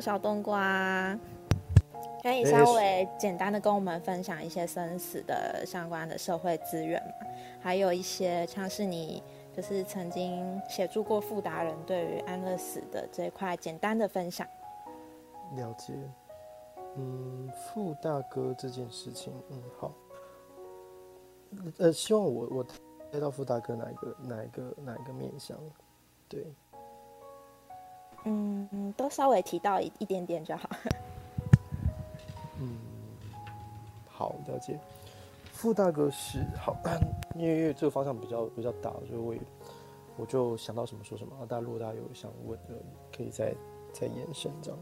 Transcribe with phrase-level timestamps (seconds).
[0.00, 1.18] 小冬瓜，
[2.22, 7.26] 可以稍微简单的跟我们分享一些生死的相关的社会资源嘛？
[7.60, 9.22] 还有一些像是你
[9.56, 14.46] 就是曾经协助过傅达人对于安乐死的这一块简单的分享。
[15.56, 15.92] 了解，
[16.96, 19.92] 嗯，傅大哥这件事情，嗯，好，
[21.78, 22.66] 呃，希望我我
[23.10, 25.58] 带到傅大哥哪一个哪一个哪一个面向，
[26.28, 26.46] 对。
[28.24, 30.70] 嗯，都稍微提到一一点点就好。
[32.60, 32.78] 嗯，
[34.06, 34.78] 好，了解。
[35.50, 36.76] 傅大哥是好，
[37.36, 39.34] 因为因为这个方向比较比较大，所以我
[40.16, 41.34] 我就想到什么说什么。
[41.48, 42.74] 大家如果大家有想问的，
[43.16, 43.54] 可以再
[43.92, 44.78] 再延伸这样。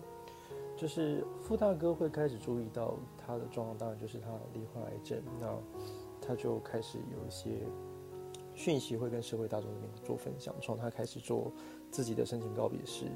[0.76, 5.46] 就是傅大哥会开始注意到他的状况，当然就是他罹患癌症，那
[6.20, 7.50] 他就开始有一些
[8.54, 11.52] 讯息会跟社会大众那边做分享，从他开始做。
[11.90, 13.06] 自己的申请告别式，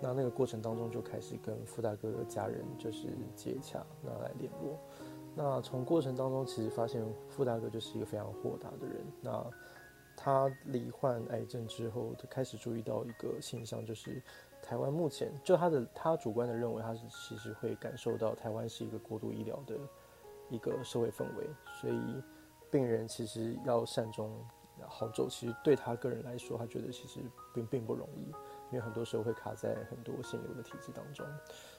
[0.00, 4.78] 那那个过程当中就开始跟傅大哥的家人就是接洽，那来联络。
[5.34, 9.04] 那从过程当中其实发现傅大哥就是一个非常豁达的人。
[9.20, 9.44] 那
[10.16, 14.22] 他罹患癌症之后，他开始注意到一个现象，就是
[14.62, 19.76] 台湾目前就他的他主观的认为，他是其实会感受到台湾是一个过度医疗的
[20.48, 21.48] 一个社会氛围，
[21.80, 22.22] 所以
[22.70, 24.30] 病人其实要善终。
[24.90, 27.20] 好走，其实对他个人来说，他觉得其实
[27.54, 28.26] 并并不容易，
[28.70, 31.24] 因为很多时候会卡在很多现有的体制当中，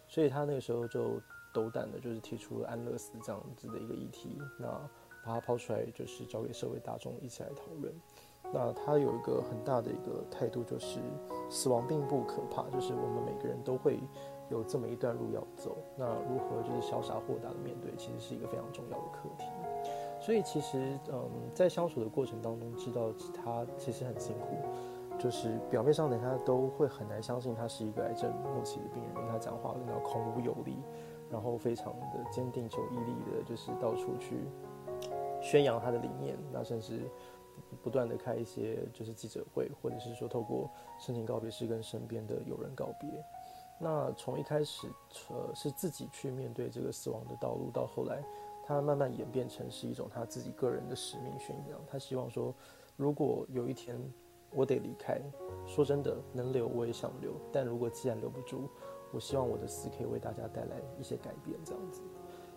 [0.07, 1.21] 所以他那个时候就
[1.53, 4.67] 斗胆的，就是提出了安乐死这样子的一个议题，那
[5.25, 7.93] 把它抛出来，就是交给社会大众一起来讨论。
[8.53, 10.99] 那他有一个很大的一个态度，就是
[11.49, 13.99] 死亡并不可怕，就是我们每个人都会
[14.49, 19.45] 有这么一段路要走，那如何就是潇洒豁达的面对，其实是一个非常重要的课题。
[20.21, 24.55] 所以其实，嗯，在相处的过程当中，知道他其实很辛苦，
[25.17, 30.77] 就是表面上呢，他都会很难相信他是一个癌症末期的病人，他讲话然后孔武有力，
[31.31, 34.47] 然后非常的坚定、求毅力的，就是到处去
[35.41, 37.09] 宣扬他的理念，那甚至
[37.81, 43.09] 不断的开一些就是记者会，或者是说透过申请告别式跟身边的友人告别。
[43.79, 44.87] 那从一开始，
[45.31, 48.23] 呃，是自己去面对这个死亡的道路，到后来。
[48.71, 51.79] 他慢慢演变成是一种他自己个人的使命宣扬。
[51.87, 52.53] 他希望说，
[52.95, 53.99] 如果有一天
[54.51, 55.19] 我得离开，
[55.65, 57.33] 说真的，能留我也想留。
[57.51, 58.69] 但如果既然留不住，
[59.11, 62.01] 我希望我的死可以为大家带来一些改变，这样子。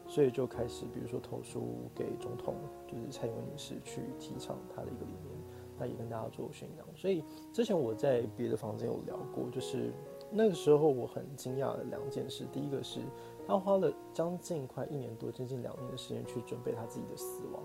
[0.07, 2.55] 所以就开始，比如说投书给总统，
[2.87, 5.37] 就是蔡英文女士去提倡他的一个理念，
[5.79, 6.87] 那也跟大家做宣扬。
[6.95, 9.93] 所以之前我在别的房间有聊过，就是
[10.31, 13.01] 那个时候我很惊讶的两件事，第一个是。
[13.47, 17.63] 他花了将近快一年多，接近两年的时间去准备他自己的死亡，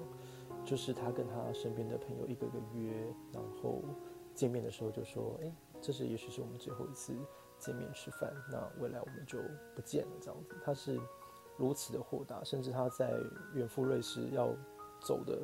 [0.65, 2.91] 就是他跟他身边的朋友一个个约，
[3.31, 3.81] 然后
[4.35, 5.51] 见面的时候就说：“哎，
[5.81, 7.15] 这是也许是我们最后一次
[7.57, 9.39] 见面吃饭，那未来我们就
[9.75, 10.99] 不见了。”这样子，他是
[11.57, 13.17] 如此的豁达，甚至他在
[13.53, 14.53] 远赴瑞士要
[15.01, 15.41] 走的，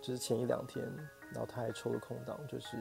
[0.00, 0.84] 就是前一两天，
[1.32, 2.76] 然后他还抽了空档，就是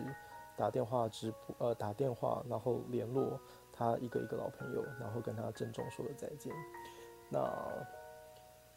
[0.58, 3.40] 打电话直播，呃，打电话然后联络
[3.76, 6.54] 他一个一个老朋友，然后跟他郑重说了再见。
[7.30, 7.52] 那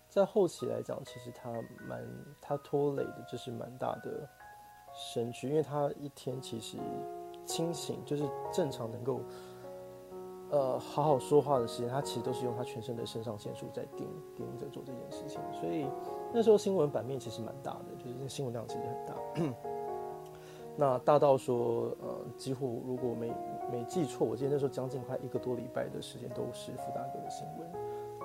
[0.09, 1.53] 在后期来讲，其实他
[1.87, 2.03] 蛮
[2.41, 4.27] 他拖累的，就是蛮大的
[4.95, 6.79] 身躯，因为他一天其实
[7.45, 9.21] 清醒，就是正常能够
[10.51, 15.87] 呃好好说话的时间，他其实都是用他全身的肾上腺素在盯盯着做这件事情，所以
[16.33, 19.15] 那时候新闻版面其实蛮大的，就是新闻量其实很大。
[20.77, 23.33] 那大到说，呃，几乎如果没
[23.73, 27.69] 没记错，我记得那时候将近快一个多礼拜的时间都是傅大哥的新闻。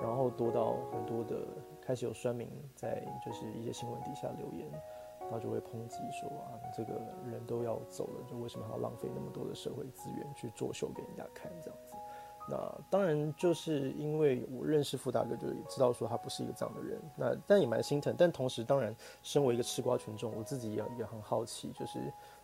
[0.02, 1.46] 然后多到很多的
[1.80, 4.68] 开始有酸民在就是一些新闻底下留言，
[5.20, 11.94] 然后就会抨击说啊，这个人都要走了，就为什么还要浪费那么多的社会资源去作秀给人家看这样子？
[12.50, 17.00] 那当然就是因为我认识傅大哥，就知道说他不是一个这样的人。
[17.14, 18.92] 那但也蛮心疼，但同时当然
[19.22, 22.00] 身为一个吃瓜群众，我自己也也很好奇，就是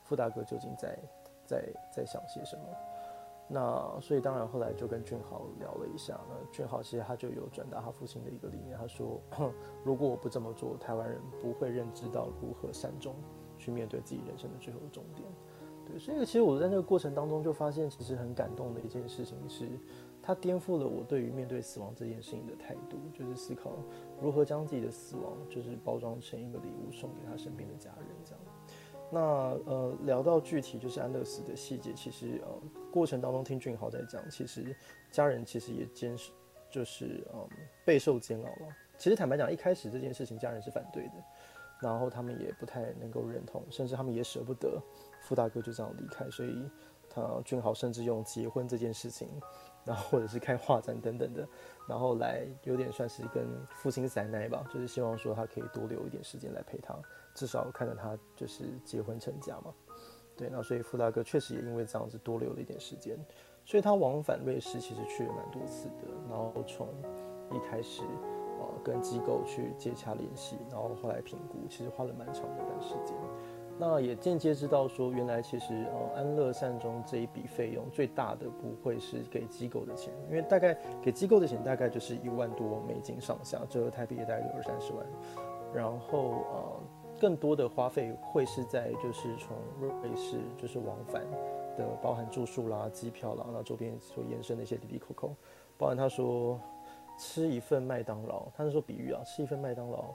[0.09, 0.99] 傅大哥究竟在
[1.45, 2.63] 在在想些什么。
[3.51, 9.21] 那所以当然后来就跟俊豪聊了一下，那俊豪其实他就有转达他父亲的一个理念，他说
[9.85, 13.15] 如果我不这么做，台湾人不会认知到如何善终，
[13.59, 15.27] 去面对自己人生的最后的终点。
[15.87, 19.67] 对，所以其实我在那个过程当中就发现，其实很感动的一件事情是，
[20.21, 23.71] 他颠覆了我对于面对死亡这件事情的态度，就是思考
[24.21, 28.41] 如何将自己的死亡就是包装成一个礼物送给他身边的家人这样。
[29.10, 29.20] 那
[29.64, 32.49] 呃，聊到具体就是安乐死的细节，其实呃，
[32.93, 34.76] 过程当中听俊豪在讲，其实
[35.10, 36.31] 家人其实也坚持，
[36.70, 37.49] 就是嗯
[37.84, 38.76] 备受煎熬了。
[38.99, 41.12] 其实坦白讲，一开始这件事情家人是反对的，
[41.81, 44.78] 然后他们也不太能够认同，甚至他们也舍不得
[45.22, 46.69] 傅大哥就这样离开，所以
[47.08, 49.28] 他俊豪甚至用结婚这件事情
[49.84, 51.49] 然后或者是开画展等等的，
[51.88, 56.94] 然后来有点算是跟父亲塞奶吧，就是希望说他可以多留一点时间来陪他，
[57.38, 59.73] 至少看着他就是结婚成家嘛。
[60.37, 63.17] 对，那所以傅大哥确实也因为这样子多留了一点时间，
[63.64, 66.88] 所以他往返瑞士其实去了蛮多次的，然后从
[67.52, 68.02] 一开始
[68.61, 73.17] 呃跟机构去接洽联系，然后后来评估，其实花了蛮长的一段时间。
[73.81, 85.06] 那也间接知道说，原来其实呃安乐善终这一笔费用最大的不会是给机构的钱，因为大概给机构的钱大概就是一万多美金上下，折合台币也大概有二三十万。
[85.73, 86.81] 然后呃
[87.20, 91.23] 更多的花费会是在就是从瑞士就是往返
[91.76, 95.35] 的，包含住宿啦、机票啦，那周边所延伸的一些滴滴扣扣，
[95.76, 96.61] 包含他说
[97.19, 100.15] 吃一份麦当劳，他是说比喻啊，吃一份麦当劳。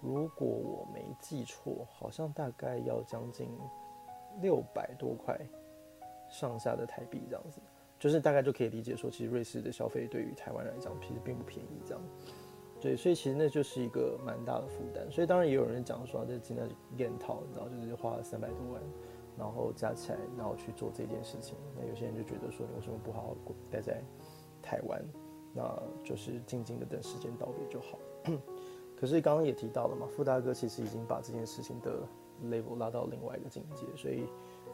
[0.00, 3.48] 如果我没记错，好像大概要将近
[4.42, 5.38] 六百多块
[6.28, 7.60] 上下的台币这样子，
[7.98, 12.02] 就是大概就可以理解说，其实瑞士的消费对于台湾来讲其实并不便宜这样。
[12.84, 15.10] 对，所以其实那就是一个蛮大的负担。
[15.10, 18.82] 所以当然也有人讲说，这今天验套，你知道，就是花了三百多万，
[19.38, 21.56] 然后加起来，然后去做这件事情。
[21.74, 23.36] 那有些人就觉得说，你为什么不好好
[23.70, 24.04] 待在
[24.60, 25.02] 台湾，
[25.54, 27.98] 那就是静静的等时间到别就好。
[28.94, 32.06] 可是刚刚也提到了嘛，傅大哥其实已经把这件事情的
[32.44, 34.26] level 拉到另外一个境界，所以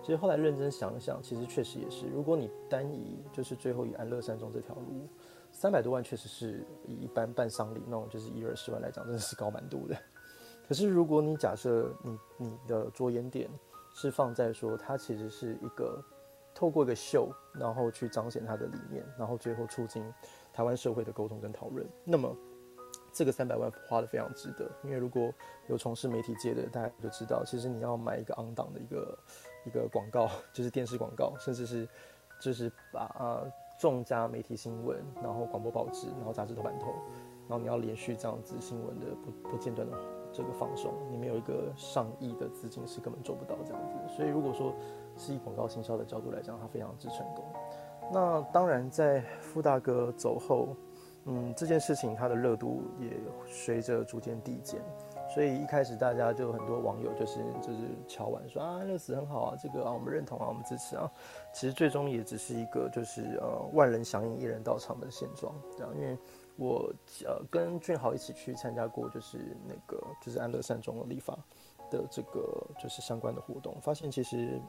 [0.02, 5.06] 其实后来认真想一想，其实确实也是，如果你单以就是最后以安乐山中这条路，
[5.52, 9.96] 三百多万确实是以一般办丧礼那种就是一二十万来讲，真的是高蛮多的。
[10.68, 13.48] 可是如果你假设你你的着眼点
[13.94, 16.02] 是放在说，它其实是一个
[16.54, 20.04] 透过一个秀，然后去彰显它的理念，然后最后促进
[20.52, 22.36] 台湾社会的沟通跟讨论，那么。
[23.12, 25.34] 这个三百万花的非常值得，因为如果
[25.68, 29.18] 有从事媒体界的，大家就知道，其实你要买一个昂档的一个
[29.66, 31.88] 一个广告，就是电视广告，甚至是
[32.40, 33.42] 就是把啊
[33.80, 36.92] 众家媒体新闻，然后广播报纸，然后杂志头版头，
[37.48, 39.96] 然后你要连续这样子新闻的不不间断的
[40.30, 43.96] 这个放送，你没有一个上亿的资金是根本做不到这样子。
[44.14, 44.74] 所以如果说
[45.16, 47.42] 是以广告行销的角度来讲，它非常之成功。
[48.12, 50.76] 那当然在傅大哥走后。
[51.26, 53.10] 嗯，这件事情它的热度也
[53.46, 54.80] 随着逐渐递减，
[55.32, 57.78] 所以一开始大家就很多网友就是就是
[58.08, 61.10] 敲碗说啊，乐死很好啊，这个啊我们认同啊，我们支持啊。
[61.52, 66.18] 其实最终也只是一个就是呃万人响应一人到场的现状，对啊，因为
[66.56, 66.92] 我
[67.24, 71.38] 呃跟俊豪一起去参加过就是那个就是安乐善终的立法
[71.90, 74.60] 的这个就是相关的活动，发现其实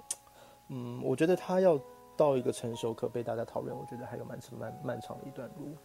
[0.70, 1.80] 嗯，我觉得他要
[2.16, 5.76] 到一个成熟可被大家讨论，我觉得还有蛮长蛮漫长的一段路。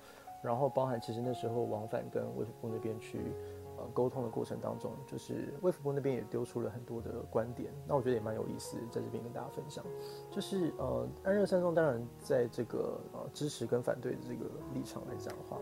[0.43, 3.32] 然后包含其实那时候往返跟卫福部那边去
[3.76, 9.84] 呃沟通的过程当中，就是卫福部那边也丢出了很多的观点，那我觉得也蛮有意思，在这边跟大家分享。
[10.31, 15.58] 就是呃安热三中当然在这个呃支持跟反对的这个立场来讲的话，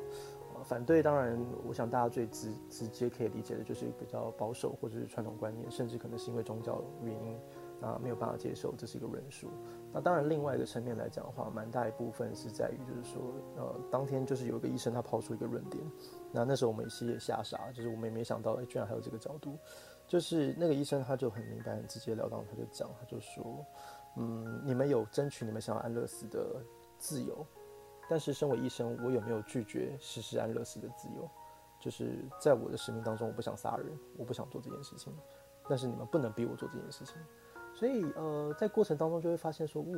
[0.55, 7.38] 呃反对当然我想大家最直直接可以理解的就是比较保守或者是传统观念，甚至可能是因为宗教原因。
[7.81, 9.50] 啊，没有办法接受，这是一个论述。
[9.93, 13.22] 那当然，另外一个层面来讲的话，蛮大一部分是在于，就是说，
[13.56, 15.84] 呃，当天就是有一个医生他抛出一个论点，
[16.34, 19.56] 那那时候我们其实也吓傻，就是我们也没想到，哎，居然还有这个角度。
[20.06, 23.64] 就是那个医生他就很明白、很直截了当，他就讲，他就说，
[24.16, 26.60] 嗯，你们有争取你们想要安乐死的
[26.98, 27.46] 自由，
[28.10, 31.31] 但是身为医生，我有没有拒绝实施安乐死的自由？
[31.81, 33.86] 就是在我的使命当中，我不想杀人，
[34.19, 35.10] 我不想做这件事情，
[35.69, 37.17] 但是你们不能逼我做这件事情。
[37.74, 39.94] 所以，呃，在过程当中就会发现说，呜，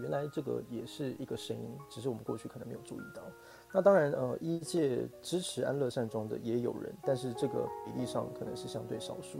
[0.00, 3.22] 原来这个也是一个声音，只是我们过去可能没有注意到。
[3.74, 9.38] 那当然，呃，一届支持安乐善终的也有人，但是这个比例上可能是相对少数。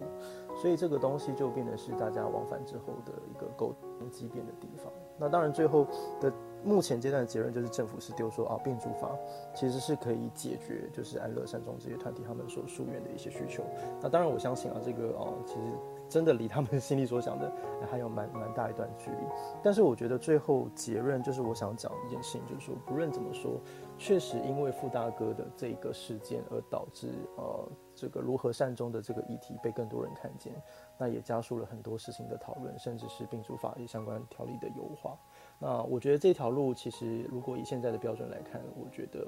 [0.61, 4.91] 所以这个东西就变得是大家往返之后的一个沟通畸变的地方。
[5.19, 5.87] 那当然，最后
[6.19, 6.33] 的
[6.65, 9.11] 目前阶段的结论就是政府是丢说啊，变主法
[9.55, 13.65] 其实是可以解决就是安乐善终这些团体他们所夙愿的一些需求。
[14.01, 15.61] 那当然，我相信啊，这个哦，其实。
[16.09, 17.51] 真的离他们心里所想的
[17.91, 19.17] 还有蛮蛮大一段距离，
[19.63, 23.59] 但是我觉得最后结论就是我想讲一件事情，就是说不论怎么说，
[23.97, 30.53] 确实因为傅大哥的这个事件而导致呃这个如何善终的这个议题被更多人看见，
[30.99, 35.17] 那也加速了很多事情的讨论，甚至是并注法律相关条例的优化。
[35.63, 39.25] 那我觉得这条路其实如果以现在的标准来看，我觉得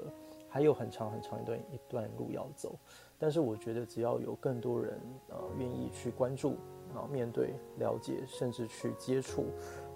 [0.49, 2.75] 还有很长很长一段一段路要走。
[3.17, 4.99] 但是我觉得只要有更多人
[5.29, 6.57] 呃愿意去关注。
[6.93, 9.47] 然后面对、了解，甚至去接触，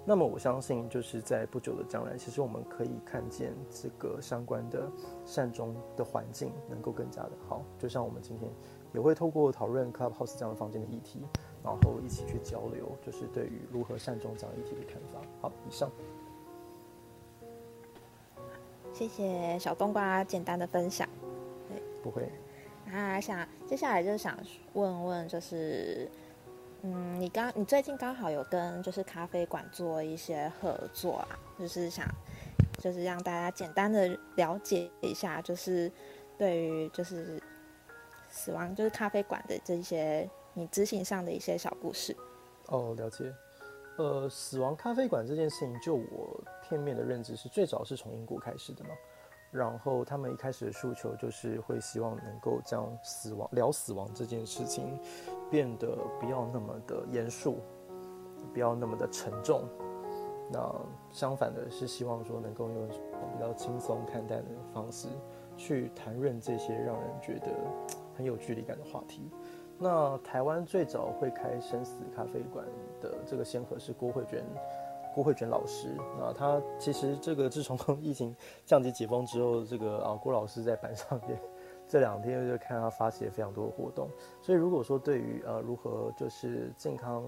[0.06, 4.92] 那么我相信，就是在不久的将来，其实我们可以看见这个相关的
[5.24, 7.64] 善终的环境能够更加的好。
[7.78, 8.52] 就像我们今天
[8.94, 11.22] 也会透过讨论 Clubhouse 这样的房间的议题，
[11.64, 15.22] 然后一起去交流，就是对于如何善终这样议题的看法。
[15.40, 15.90] 好，以上。
[19.00, 21.08] 谢谢小冬瓜简单的分享。
[21.70, 22.30] 对，不会。
[22.86, 24.38] 那想接下来就是想
[24.74, 26.12] 问问，就是
[26.82, 32.06] 嗯，你刚你最近刚好有跟就是咖啡馆做一些合作啊，就是想
[32.80, 35.90] 就是让大家简单的了解一下，就是
[36.38, 37.42] 对于就是
[38.30, 42.14] 死亡就是咖啡馆的这些你执行上的一些小故事。
[42.66, 43.34] 哦，了解。
[44.00, 48.92] 呃，死亡咖啡馆这件事情，就我片面的认知是，最早是从英国开始的嘛。
[49.52, 54.98] 然后他们一开始的诉求就是会希望能够将死亡聊死亡这件事情
[55.52, 57.58] 变得不要那么的严肃，
[58.54, 59.64] 不要那么的沉重。
[60.50, 60.74] 那
[61.12, 65.10] 相反的是希望说能够用比较轻松看待的方式
[65.58, 67.52] 去谈论这些让人觉得
[68.16, 69.30] 很有距离感的话题。
[69.82, 72.66] 那台湾最早会开生死咖啡馆
[73.00, 74.44] 的这个先河是郭慧娟，
[75.16, 75.96] 郭慧娟老师。
[76.20, 81.40] 那他其实这个自从 疫情降级解封之后，这个啊郭老师在板上面
[81.88, 84.10] 这两天就看他发起了非常多的活动。
[84.42, 87.24] 所以如果说对于呃如何就是健康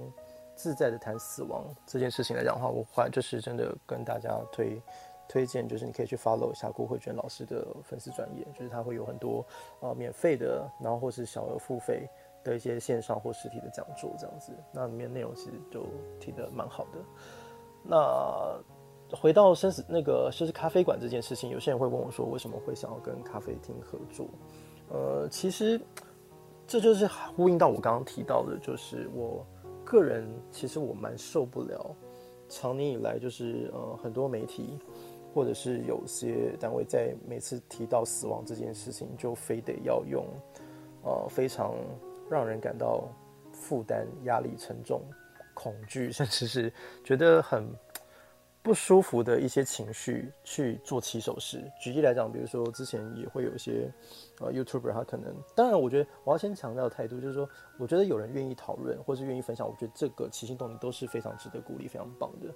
[0.54, 4.82] 自在的谈死亡这件事情来讲的话，我还就是真的跟大家推
[5.30, 9.46] 推荐，就是你可以去 follow 一下郭慧娟老师的粉丝专业，就是他会有很多
[9.80, 12.10] 啊免费的，然后或是小额付费。
[12.44, 15.86] 的一些线上或实体的讲座这样子，那里面内容其实都
[16.20, 17.00] 提的蛮好的。
[17.84, 18.60] 那
[19.16, 24.28] 回到生死那个就是咖啡馆这件事情，有些人会问我说，为什么会想要跟咖啡厅合作？
[24.90, 25.80] 呃，其实
[26.66, 29.46] 这就是呼应到我刚刚提到的，就是我
[29.84, 31.96] 个人其实我蛮受不了，
[32.48, 34.80] 长年以来就是呃很多媒体
[35.34, 40.26] 或者是有些单位在每次提到死亡这件事情，就非得要用
[41.04, 41.76] 呃非常。
[42.32, 43.04] 让人感到
[43.52, 45.02] 负担、压力沉重、
[45.54, 46.72] 恐惧，甚至是
[47.04, 47.68] 觉得很
[48.64, 51.62] 不舒服的一些情绪去做起手式。
[51.82, 53.92] 举例来讲，比如说之前也会有一些
[54.40, 62.48] 呃 YouTuber，他可能，当然，我觉得我要先强调态度就是说，我觉得有人愿意讨论或是愿意分享，我觉得这个起心动念都是非常值得鼓励、非常棒的。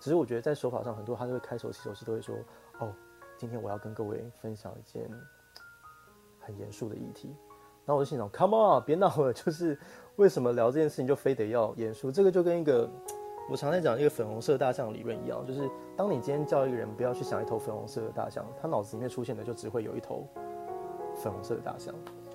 [0.00, 2.34] 只是我觉得在手法上，很多他都会开手起手式，都会说
[2.80, 2.92] ：“哦，
[3.36, 5.08] 今天我要跟各位分享一件
[6.40, 7.36] 很严肃的议题。”
[7.84, 9.32] 然后我就心想，Come on，别闹了！
[9.34, 9.78] 就是
[10.16, 12.10] 为什么聊这件事情就非得要严肃？
[12.12, 12.88] 这个就跟一个
[13.50, 20.26] 我常在讲一个粉红色大象理论一样，就是当你今天叫一个人不要去想一头粉红色的大象，他脑子里面出现的就只会有一头
[21.16, 21.92] 粉红色的大象。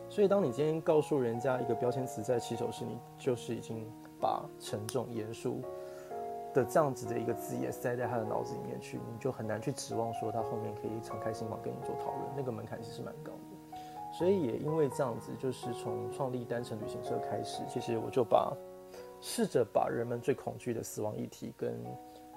[0.09, 3.85] 所以当你今天告诉人家一个标签词在起手时，你就是已经
[4.19, 5.61] 把沉重、严肃
[6.53, 13.56] 的这样子的一个字眼塞在他的脑子里面去，你就很难去指望说他后面可以敞开心房跟你做讨论，那个门槛其实蛮高的。
[14.17, 18.51] 所以也因为这样子，就是从创立单程旅行社开始，其实我就把
[19.21, 21.75] 试着把人们最恐惧的死亡议题跟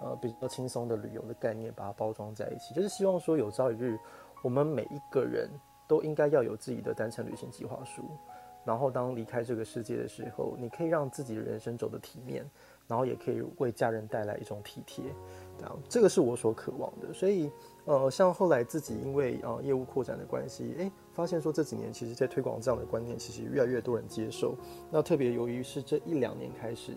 [0.02, 3.98] 呃比较轻松的旅游的概念，把它包装在一起，就是希望说有朝一日，
[4.42, 5.48] 我们每一个人
[5.88, 8.02] 都应该要有自己的单程旅行计划书，
[8.62, 12.44] 然后当离开这个世界的时候，你可以让自己的人生走得体面，
[12.86, 15.04] 然后也可以为家人带来一种体贴，
[15.58, 17.12] 这样这个是我所渴望的。
[17.14, 17.50] 所以
[17.86, 20.92] 呃，像后来自己因为呃业务扩展的关系，诶。
[21.20, 24.56] 发现说这几年其实，在推广这样的观念，其实越来越多人接受。
[24.90, 26.94] 那特别由于是这一两年开始，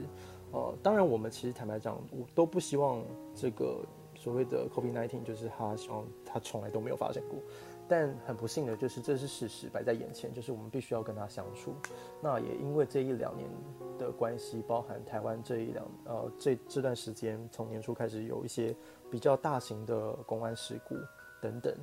[0.53, 3.03] 呃，当然我们其实坦白讲，我都不希望
[3.35, 3.83] 这个
[4.15, 7.37] 所谓的 COVID-19，就是他希望他从来都没有发生过。
[7.85, 11.75] 但很不幸的就是，这是事实摆在眼前，就是我们必须要跟他相处。
[12.21, 13.49] 那也因为这一两年
[13.99, 18.73] 的关系，包含台湾这一两呃这这段时间，从年初开始有一些
[19.11, 20.95] 比较大型的公安事故
[21.41, 21.75] 等等。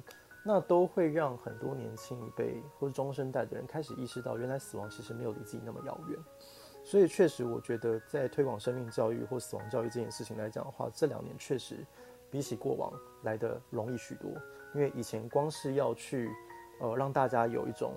[0.43, 6.19] 那都会让很多年轻一辈或者中生代的人开始意识到，原来死亡其实没有离自己那么遥远。
[6.83, 11.87] 所以确实，我觉得在推广生命教育或死亡教育这件事情来讲的话，这两年确实
[12.31, 12.93] 比起过往
[13.23, 14.31] 来的容易许多。
[14.75, 16.31] 因为以前光是要去，
[16.81, 17.93] 呃，让大家有一种。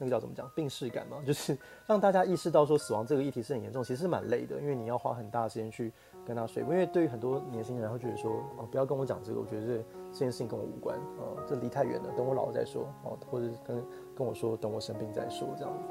[0.00, 5.92] 那个叫怎么讲病逝感嘛， 就是让大家意识到说死亡这个议题是很严重，其实蛮累的，因为你要花很大的时间去
[6.24, 6.62] 跟他说。
[6.62, 13.84] 因为对于很多年轻人会觉得说，哦，不要跟我讲这个，我觉得这件事情跟我无关，哦，这离太远了，等我老了再说，哦，或者跟
[14.16, 15.88] 跟我说等我生病再说这样子。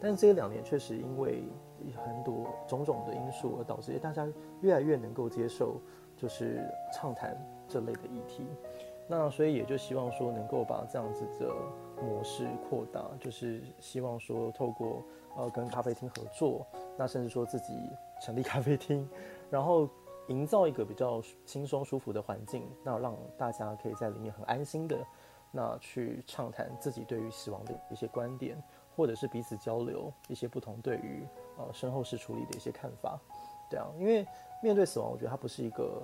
[0.00, 1.44] 但是这两年确实因为
[1.94, 4.28] 很多种种的因素而导致大家
[4.60, 5.80] 越来越能够接受，
[6.16, 6.60] 就是
[6.92, 8.44] 畅谈这类的议题。
[9.08, 11.46] 那所以也就希望说能够把这样子的。
[12.02, 15.02] 模式扩大，就是希望说透过
[15.36, 17.72] 呃跟咖啡厅合作，那甚至说自己
[18.20, 19.08] 成立咖啡厅，
[19.50, 19.88] 然后
[20.28, 24.98] 营造一个比较轻松舒服的环境，那让大家可以在里面很安心的
[25.50, 28.60] 那去畅谈自己对于死亡的一些观点，
[28.94, 31.26] 或者是彼此交流一些不同对于
[31.56, 33.18] 呃身后事处理的一些看法，
[33.70, 34.26] 对啊，因为
[34.62, 36.02] 面对死亡，我觉得它不是一个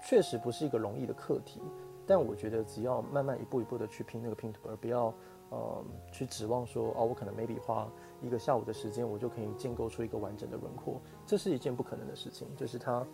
[0.00, 1.60] 确实不是一个容易的课题。
[2.04, 5.14] 但我觉得只要慢慢一步一步的去拼那个拼图，而不要
[5.52, 7.86] 呃去指望说哦，我可能 maybe 花
[8.22, 12.48] 一个下午的时间，我就可以建构出一个完整的轮廓，这是一件不可能的事情。
[12.56, 13.06] 就是它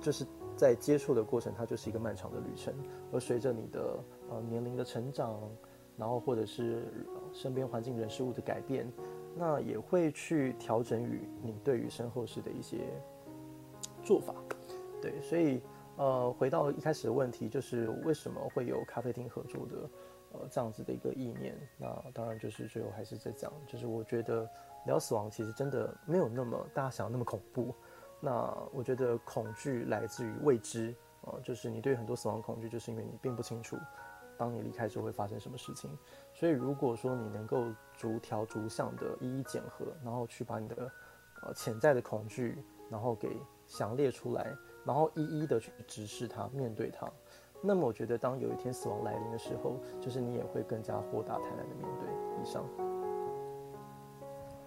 [0.00, 2.74] 就是在接触的过程，它就是一个漫长的旅程，
[3.12, 3.98] 而随着你的
[4.28, 5.40] 呃年龄的成长，
[5.96, 8.90] 然后或者是身边环境人事物的改变，
[9.36, 12.78] 那也会去调整与你对于身后事的一些
[14.02, 14.34] 做法。
[15.00, 15.62] 对，所以。
[15.96, 19.88] 呃，回到一开始的问题，就是为什么会有咖啡厅合作的，
[20.34, 21.56] 呃，这样子的一个意念。
[21.78, 24.48] 那当然就是最后还是在讲，就是我觉得
[24.84, 27.74] 聊死亡其实真的没有那么大家想的那么恐怖。
[28.20, 33.76] 那我觉得恐惧来自于未知，呃，就是你对很多死亡恐惧，就是因为你并不清楚，
[34.36, 35.90] 当你离开之后会发生什么事情。
[36.32, 40.90] 所以如果说你能够逐条逐项的一一检核，然后去把你的
[41.42, 43.36] 呃潜在的恐惧，然后给
[43.66, 44.56] 详列出来。
[44.86, 47.10] 然后一一的去直视它，面对它。
[47.66, 52.42] 那么我觉得，当有一天死亡来临的时候，就是你也会更加豁达坦然的面对。
[52.42, 52.62] 以上，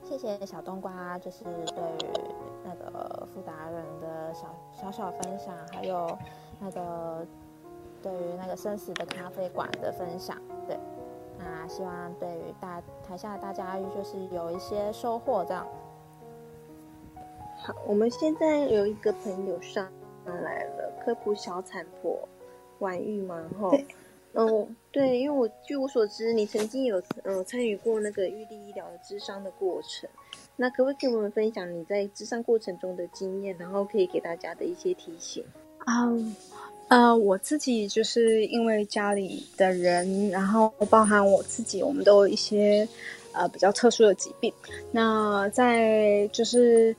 [0.04, 2.12] 谢谢小冬瓜，就是对于
[2.63, 6.18] 那个富达人的小小小分享，还有
[6.60, 7.24] 那个
[8.01, 10.36] 对于那个生死的咖啡馆的分享。
[10.68, 10.75] 对，
[11.38, 15.46] 那希望对于大台下的大家就是有一些收获。
[15.46, 15.68] 这样，
[17.58, 19.88] 好，我们现在有一个朋友上。
[20.25, 22.27] 来了，科普小产婆
[22.79, 23.72] 婉玉嘛，哈，
[24.34, 30.10] 嗯，对，因为我据我所知，你曾经有呃参与过那个玉立医疗的智商的过程，
[30.55, 35.43] 那可不可以跟我们分享你在智商过程中的经验，然后可以给大家的一些提醒
[35.79, 36.07] 啊？
[36.89, 42.88] 呃，我自己就是因为家里的人，然后包含我自己，我们都有一些
[43.34, 44.53] 呃比较特殊的疾病，
[44.91, 46.96] 那在就是。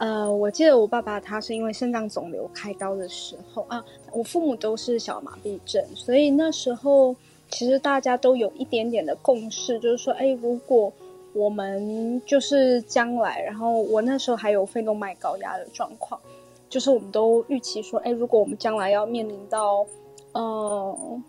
[0.00, 7.14] 呃，我记得我爸爸他是因为肾脏肿瘤开刀的时候啊，我父母都是小麻痹症，所以那时候
[7.50, 10.92] 其实大家都有一点点的共识，就是说，哎，如果
[11.34, 16.20] 我们就是将来，然后我那时候还有肺动脉高压的状况，
[16.68, 19.86] 就是我们都预期说，哎，如果我们将来要面临到，
[20.32, 21.20] 呃，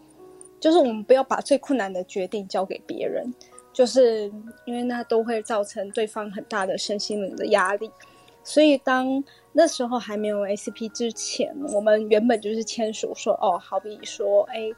[0.59, 3.33] 就是我们不要把最困难的决定交给别人，
[3.71, 4.31] 就是
[4.65, 7.89] 因为那都会造成对方很大的身心灵的压力。
[8.43, 9.23] 所以，当
[9.53, 14.71] 那时候还没有 ACP 之前，我们原本就是签署说，哦，好比说，哎，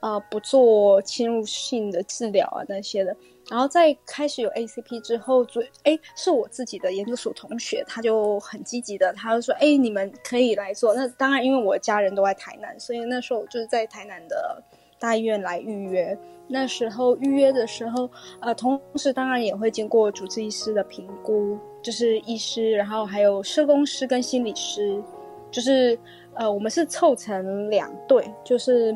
[0.00, 3.14] 呃，不做侵入性的治疗啊那些的。
[3.50, 10.94] 然后在开始有 ACP 之后，最哎，是我自己的研究所同学，他就很积极的，他就说，哎，你们可以来做。
[10.94, 14.62] 那当然，因为我家人都在台南，所以那时候我就是在台南的
[15.00, 16.16] 大医院来预约。
[16.46, 18.08] 那时候预约的时候，
[18.40, 21.58] 呃，同时当然也会经过主治医师的评估。
[21.82, 25.02] 就是医师，然后还有社工师跟心理师，
[25.50, 25.98] 就是
[26.34, 28.94] 呃，我们是凑成两队，就是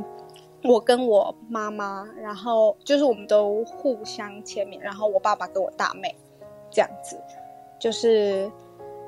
[0.63, 6.15] 我跟我妈妈，然后就是我们都互相签名，然后我爸爸跟我大妹
[6.71, 7.17] 这样子，
[7.79, 8.53] 就是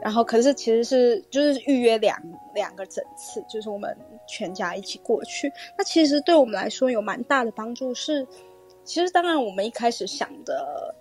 [0.02, 2.20] 然后可是其实是就是预约两
[2.54, 5.52] 两个诊次，就是我们全家一起过去。
[5.76, 8.26] 那其实对我们来说有蛮大的帮助，是
[8.84, 10.94] 其实当然我们一开始想的。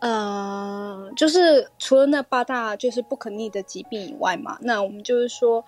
[0.00, 5.62] 呃，就是除了那八大就是不可逆的疾病以外嘛，那我们就是说，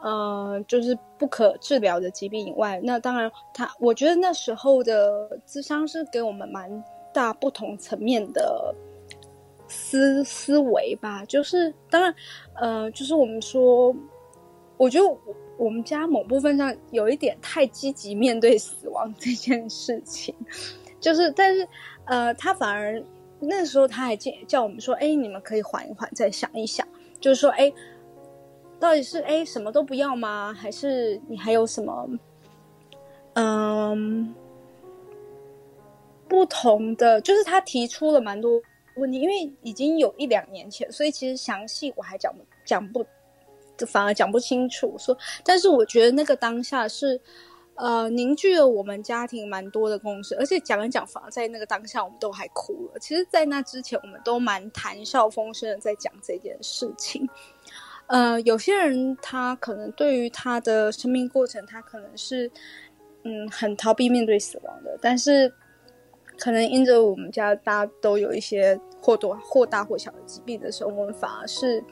[0.00, 6.82] 呃，就是不可治疗的疾病以外，那当然，他我觉得那时候的智商是给我们蛮
[7.12, 8.74] 大不同层面的
[9.68, 11.24] 思思维吧。
[11.24, 12.14] 就是当然，
[12.54, 13.94] 呃，就是我们说，
[14.76, 15.18] 我觉得我
[15.56, 20.34] 我们家某部分上有一点太积极面对死亡这件事情，
[21.00, 21.68] 就是但是
[22.06, 23.02] 呃，他反而。
[23.46, 26.86] 那时候他还叫叫我们说：“哎，你们可以缓一缓，再想一想，
[27.20, 27.70] 就是说，哎，
[28.80, 30.54] 到底是哎什么都不要吗？
[30.58, 32.08] 还是你还有什么
[33.34, 34.34] 嗯
[36.26, 37.20] 不同的？
[37.20, 38.62] 就是他提出了蛮多
[38.96, 43.04] 问题，因为已经有一两年前，所以其实详细我还讲不讲不，
[43.86, 44.94] 反而讲不清楚。
[44.98, 47.20] 说，但是我觉得那个当下是。”
[47.76, 53.00] 呃，凝聚了我们家庭蛮多的共识，而且讲一讲，反而在那个当下，我们都还哭了。
[53.00, 57.28] 其实，在那之前，我们都蛮谈笑风生的在讲这件事情。
[58.06, 62.48] 呃，有些人他可能对于他的生命过程，他可能是
[63.24, 65.52] 嗯很逃避面对死亡的，但是
[66.38, 71.82] 可能因着我们家大家都有一些或多或大或小的疾病的时候，我们反而是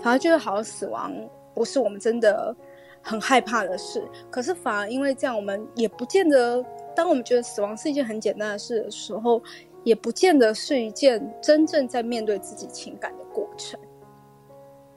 [0.00, 1.12] 反而觉得好像死亡
[1.54, 2.54] 不是我们真的。
[3.00, 6.62] 很害怕的事，可是反而因为这样，我们也不见得。
[6.96, 9.40] 当我们觉得死亡是一件很简单的事的时候，
[9.84, 13.78] 也不见得是一件真正在面对自己情感的过程。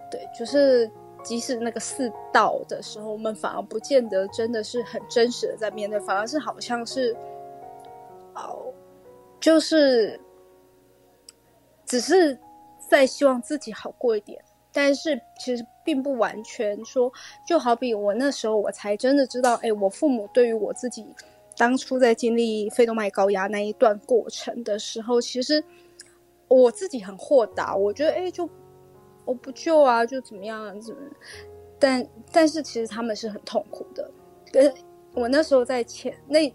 [0.10, 0.92] 对，就是
[1.24, 7.16] 即使那个四道的时候，我们反而不见得真的是很真实的在面对，反而是好像是，
[8.36, 8.74] 哦，
[9.40, 10.20] 就是
[11.86, 12.38] 只是
[12.90, 17.12] 在希望自己好过一点，但是其实并不完全说，
[17.48, 21.06] 就好比我那时候我才真的知道，哎，我父母对于我自己
[21.58, 25.64] 当初在经历肺动脉高压那一段过程的时候，其实
[26.48, 28.50] 我自己很豁达，我觉得，哎，就。
[29.24, 30.82] 我不救啊，就怎么样？
[30.82, 31.02] 怎么？
[31.80, 34.10] 但但是其实他们是很痛苦的。
[34.52, 34.74] 跟
[35.14, 36.52] 我那时候在前那，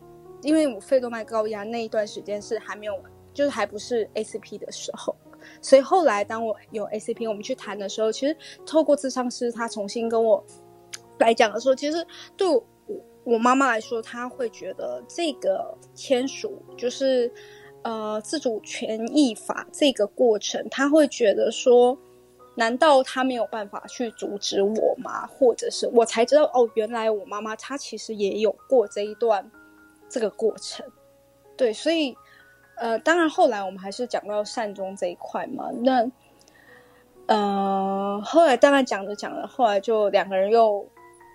[0.46, 2.94] 因为我肺动脉高压那一段时间是还没有，
[3.34, 5.14] 就是还不是 ACP 的时候，
[5.60, 10.42] 所以后来当我有 ACP，我们去谈的时候，其实透过智商师他重新跟我
[11.18, 12.06] 来讲的时候，其实
[12.36, 12.64] 对我
[13.24, 17.30] 我妈妈来说，她会觉得这个签署就是
[17.82, 21.98] 呃自主权益法这个过程，她会觉得说。
[22.58, 25.26] 难道他没有办法去阻止我吗？
[25.26, 29.44] 或者是我才知道哦，原来我妈妈她其实也有过这一段
[30.08, 30.86] 这个过程。
[31.56, 32.16] 对，所以
[32.76, 35.70] 呃，当然后来我们还是讲到善终这一块嘛。
[35.82, 36.10] 那
[37.26, 40.86] 呃，后来当然讲着讲着，后来就两个人又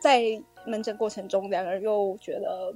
[0.02, 0.22] 在
[0.66, 2.74] 门诊过程中，两个人又觉得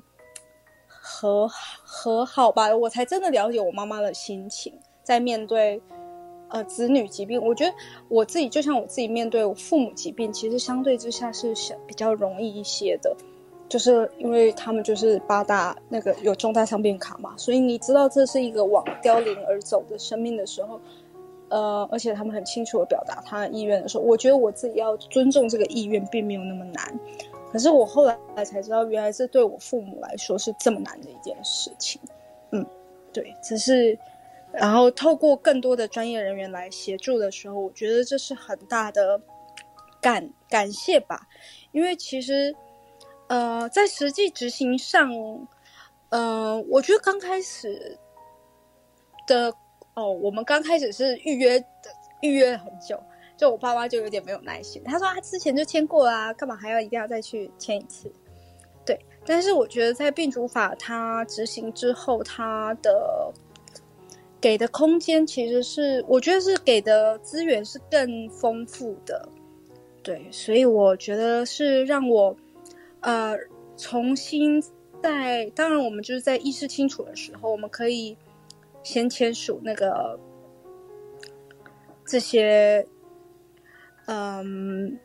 [0.87, 2.75] 和和好吧。
[2.75, 5.81] 我才真的了解我妈妈的心情，在面对。
[6.47, 7.73] 呃，子女疾病，我觉得
[8.07, 13.17] 我自己就像我自己面对我父母疾病，其实相对之下是想比较容易一些的，
[13.67, 20.79] 就是因为他们就是八大那个有重大伤病卡嘛，所以你知道这是一个往凋零而走的生命的时候，
[21.49, 26.99] 呃，而且他们很清楚的表达他的意愿的时候，我觉得我自己要尊重这个意愿并没有那么难，
[27.51, 32.01] 可是我后来才知道，原来这对我父母来说是这么难的一件事情，
[32.51, 32.65] 嗯，
[33.11, 33.97] 对，只是。
[34.57, 39.19] 然后透过更多的专业人员来协助的时候，我觉得这是很大的
[39.99, 41.27] 感感谢吧。
[41.73, 42.55] 因为其实，
[43.27, 45.11] 呃，在实际执行上，
[46.09, 47.97] 呃，我觉得刚开始
[49.27, 49.53] 的
[49.95, 51.67] 哦，我们刚开始是预约的，
[52.21, 53.01] 预约了很久，
[53.35, 54.81] 就我爸妈就有点没有耐心。
[54.85, 58.11] 他说他之前就签过啦，干嘛还要一定要再去签一次？
[58.85, 63.33] 对，但是我觉得在病主法它执行之后，它的
[64.39, 69.27] 给的空间其实是，我觉得是给的资源是更丰富的，
[70.03, 72.35] 对，所以我觉得是让我，
[73.05, 73.37] 呃，
[73.77, 74.59] 重新
[75.01, 78.17] 在，当然我们就是在意识清楚的时候，我们可以
[78.81, 80.19] 先签署那个
[82.03, 82.85] 这些，
[84.07, 84.99] 嗯，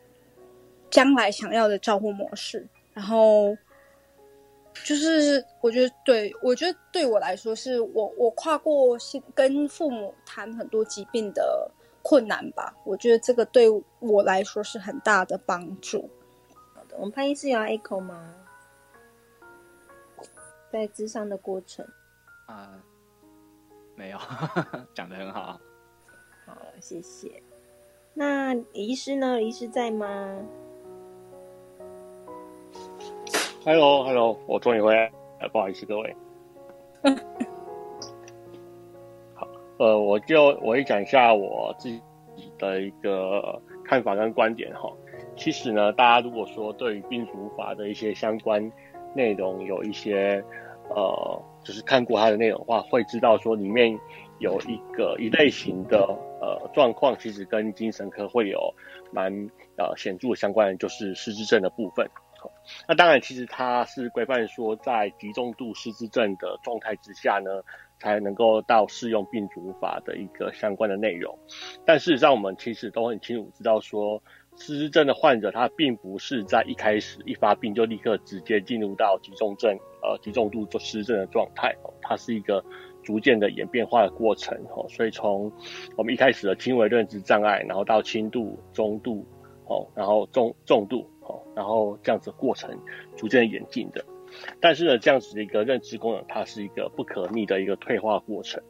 [0.89, 3.55] 将来想要的照护模式，然后。
[4.85, 8.97] 就是我觉得，对我觉得对我来说，是我我跨过
[9.35, 11.69] 跟父母谈很多疾病的
[12.01, 12.73] 困难吧。
[12.85, 13.67] 我觉得这个对
[13.99, 16.09] 我来说是很大的帮助。
[16.97, 18.33] 我们潘医师有 echo 吗？
[20.71, 21.85] 在智商的过程
[22.45, 22.81] 啊，
[23.95, 24.17] 没有，
[24.93, 25.59] 讲的很好。
[26.45, 27.43] 好，谢谢。
[28.13, 29.41] 那医师呢？
[29.41, 30.07] 医师在吗
[33.65, 35.11] ？Hello，Hello，我终于回来，
[35.51, 36.15] 不好意思各位。
[39.33, 42.01] 好，呃，我就我也讲一下我自己
[42.57, 44.91] 的一个看法跟观点哈。
[45.41, 48.71] 其实呢，大家如果说对于病主法的一些相关
[49.15, 50.43] 内容有一些
[50.91, 53.97] 呃，就是看过它的内容的话，会知道说里面
[54.37, 55.97] 有一个一类型的
[56.39, 58.71] 呃状况，其实跟精神科会有
[59.11, 59.33] 蛮
[59.79, 62.07] 呃显著的相关的，就是失智症的部分。
[62.87, 67.63] 那当然，其实它是规范说，在极重度失智症的状态之下呢，
[67.99, 71.35] 才能够到适用病主法的一个相关的内容。
[71.83, 74.21] 但事实上，我们其实都很清楚知道说，
[74.61, 82.63] 失智症的患者他并不是在一开始一发病就立刻直接进入到极重症呃极重度做失智症的状态哦，它是一个
[83.03, 84.85] 逐渐的演变化的过程哦。
[84.87, 85.51] 所以从
[85.97, 89.25] 我们一开始的轻微认知障碍，然后到轻度、中度
[89.65, 91.09] 哦，然后重重度。
[91.21, 92.77] 哦然后这样子过程
[93.15, 94.03] 逐渐演进的，
[94.59, 98.63] 但是呢，这样子的一个认知功能，它是一个不可逆的一个退化过程。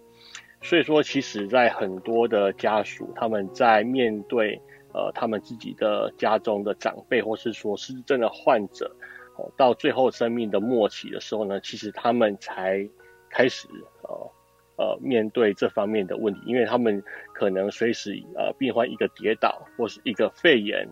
[0.63, 4.59] 所以说，其实，在很多的家属，他们在面对
[4.93, 8.95] 呃他们自己的家中的长辈，或是说失智症的患者，
[9.37, 12.87] 哦，到最后生命的末期的时候呢，其实他们才
[13.29, 13.67] 开始
[14.03, 14.31] 呃
[14.77, 20.87] 呃面对这方面的问题，因为他们可能随时呃病患一个跌倒，或是一个肺炎。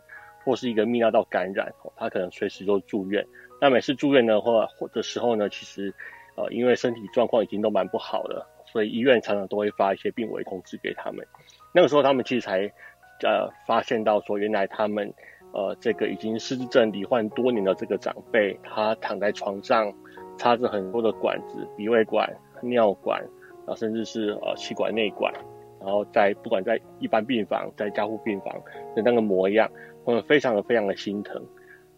[0.45, 3.27] 或是一个泌尿道感染，哦他可能随时都住院。
[3.59, 5.93] 那每次住院的话或的时候呢，其实，
[6.35, 11.27] 呃，因为身体状况已经都蛮不好了，所以医院常常都会发一些病危通知给他们。
[11.73, 12.71] 那个时候，他们其实才，
[13.23, 15.13] 呃，发现到说，原来他们，
[15.53, 19.93] 呃，这个已经失智症罹患多年的这个长辈，他躺在床上，
[20.37, 23.21] 插着很多的管子，鼻胃管、尿管，
[23.65, 25.33] 啊，甚至是呃气管内管，
[25.79, 28.53] 然后在不管在一般病房、在加护病房
[28.95, 29.69] 的那个模样，
[30.05, 31.41] 他们非常的非常的心疼。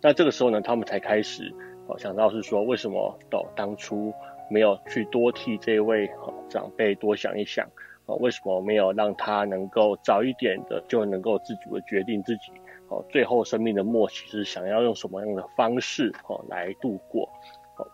[0.02, 1.54] 那这个时候呢，他们才开始
[1.88, 4.12] 哦想到是说，为什么到当初
[4.50, 6.10] 没有去多替这位
[6.50, 7.68] 长辈多想一想，
[8.17, 12.52] 为什么没有让他能够早一点的就能够自主的决定自己？
[12.89, 17.30] 哦，最后生命的末期是想要用什么样的方式哦来度过？
[17.78, 17.88] 哦，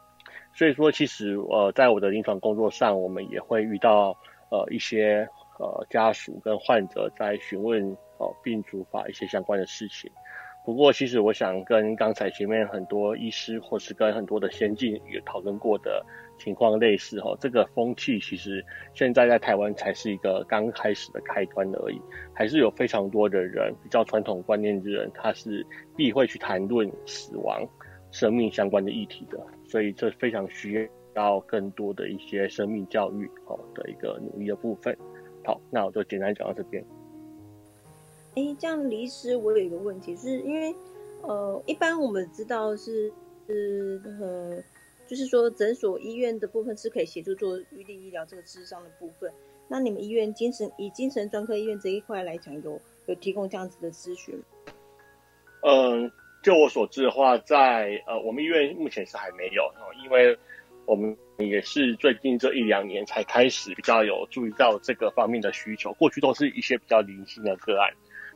[0.53, 4.17] 所以说其实呃，在我的临床工作上，我们也会遇到
[4.49, 5.27] 呃一些
[5.59, 10.11] 呃家属跟患者在询问哦病主法一些相关的事情。
[10.65, 16.03] 不过，其实我想跟刚才前面很多医师或是跟很多的先进也讨论过的。
[16.37, 21.99] 情况类似哈，这个风气其实现在在台湾才是一个刚开始的开端而已，
[22.33, 27.67] 还是有非常多的人比较传统观念的人，他是避讳去谈论死亡、
[28.11, 34.95] 生命相关的议题的，所以这非常需要更多的一些生命教育哦的一个努力的部分。
[35.43, 36.83] 好，那我就简单讲到这边。
[38.35, 40.75] 哎，这样离师，我有一个问题，是因为
[41.23, 43.11] 呃，一般我们知道是
[43.47, 44.63] 是呃。
[45.07, 49.31] 就是说，诊所、医院的部分是可以协助做预立医疗这个智商的部分。
[49.69, 54.37] 那你们医院精神以精神专科医院这一块来讲，有有提供这样子的咨询？
[55.63, 56.11] 嗯，
[56.43, 59.63] 就我所知的话，在呃，我们医院目前是还没有，
[60.03, 60.37] 因为
[60.85, 65.93] 我们也是最近这一两年才开始比较有注意到这个方面的需求。
[65.93, 67.93] 过去都是一些比较零星的个案，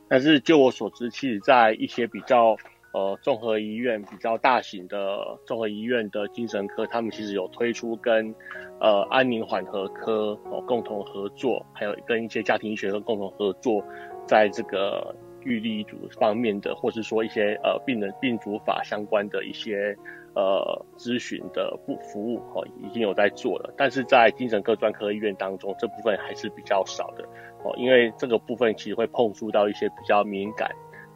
[0.08, 2.56] 但是就我所知，其实在一些比较。
[2.92, 8.34] 呃，综合医院比较大型的综合医院的精神科，他们其实有推出跟
[8.80, 13.82] 呃安宁缓和科哦共同合作，还有跟一些家庭医学科共同合作，
[14.26, 19.96] 在这个预立遗嘱方面的，或是说一些呃病人病主法相关的一些
[20.34, 23.72] 呃咨询的不服务哦，已经有在做了。
[23.74, 27.24] 但是在精神科专科医院当中，这部分还是比较少的
[27.64, 30.70] 哦，因为这个部分其实会碰触到一些比较敏感。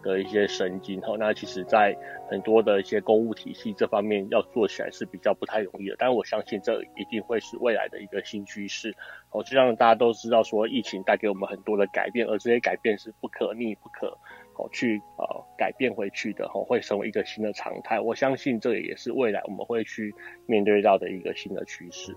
[0.07, 1.97] 的一些神经哈，那其实，在
[2.31, 5.97] 很多的一些公务体系这方面要做起来是比较不太容易的。
[5.99, 8.95] 但我相信这一定会是未来的一个新趋势。
[9.31, 14.17] 哦，就像大家都知道说，疫情带给我们很多的改变，而这些改变是不可逆、不可
[14.55, 17.99] 哦去呃改变回去的，哦，会成为一个新的常态。
[18.01, 20.15] 我相信这也是未来我们会去
[20.47, 22.15] 面对到的一个新的趋势。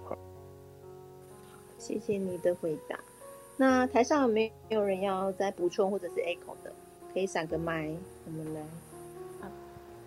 [1.80, 3.00] 谢谢你的回答。
[3.58, 6.72] 那台上有没有人要再补充或者是 echo 的？
[7.14, 7.90] 可以闪个麦，
[8.26, 8.62] 我们来。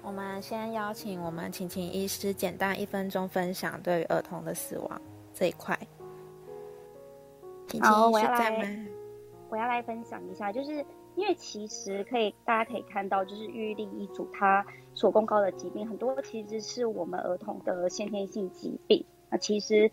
[0.04, 5.00] 我们先邀请我们晴晴医师简单一分钟分享对于儿童的死亡
[5.32, 5.78] 这一块。
[7.80, 8.86] 好，我要来，
[9.48, 10.84] 我要来分享一下，就是
[11.14, 19.04] 因为其实可以大家可以看到，就是预立医嘱它所公告的疾病很多，其实是我们儿童的先天性疾病。
[19.30, 19.88] 那其实，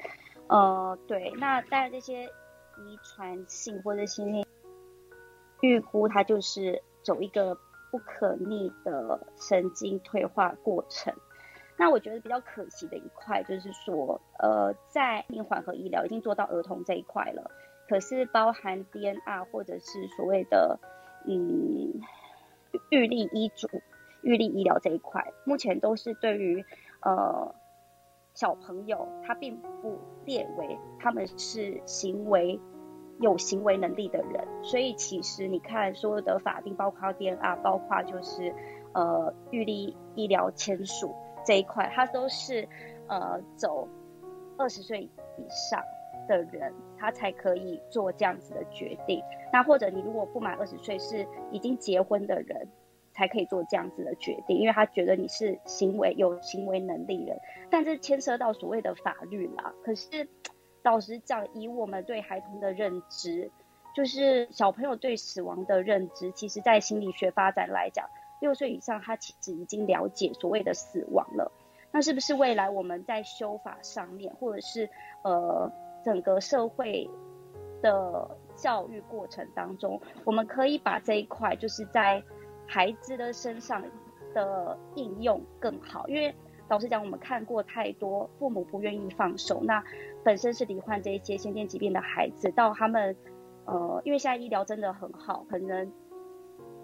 [0.48, 4.44] 呃，对，那当然这些遗传性或者先天
[5.62, 6.82] 预估，它就是。
[7.04, 7.58] 走一个
[7.92, 11.14] 不可逆的神经退化过程，
[11.78, 17.50] 那我觉得比较可惜的一块就是说，呃，在命缓和医疗已经做到儿童这一块了，
[17.88, 20.80] 可是包含 DNR 或者是所谓的
[21.26, 22.02] 嗯
[22.92, 23.68] 预立医嘱、
[24.22, 26.64] 预立医疗这一块，目前都是对于
[27.02, 27.56] 呃
[28.36, 32.60] 小朋友他并不列为他们是行为。
[33.20, 38.56] 有行为能力的人，所以其实你看所有的法定，包括 DNA，包括就是
[38.94, 41.14] 呃预立医疗签署
[41.46, 42.66] 这一块，它都是
[43.08, 43.90] 呃走
[44.58, 45.10] 二十岁以
[45.50, 45.82] 上
[46.30, 49.22] 的人，他才可以做这样子的决定。
[49.52, 52.70] 那或者你如果不满二十岁，是已经结婚的人，
[53.12, 57.38] 才可以做这样子的决定，因为他觉得你是行为有行为能力人，
[57.70, 59.74] 但这牵涉到所谓的法律啦。
[59.84, 60.30] 可是。
[60.84, 63.52] 老实讲，以我们对孩童的认知，
[63.96, 68.08] 就是小朋友对死亡的认知，其实在心理学发展来讲，
[68.40, 71.52] 六岁以上他其实已经了解所谓的死亡了。
[71.92, 74.90] 那是不是未来我们在修法上面，或者是
[75.24, 75.72] 呃
[76.06, 77.10] 整个社会
[77.82, 82.24] 的教育过程当中，我们可以把这一块就是在
[82.68, 83.84] 孩子的身上
[84.34, 86.08] 的应用更好？
[86.08, 86.34] 因为
[86.68, 89.84] 老实讲，我们看过太多父母不愿意放手，那
[90.24, 93.16] 本身是罹患这一些先天疾病的孩子，到他们，
[93.66, 95.92] 呃，因为现在医疗真的很好，可能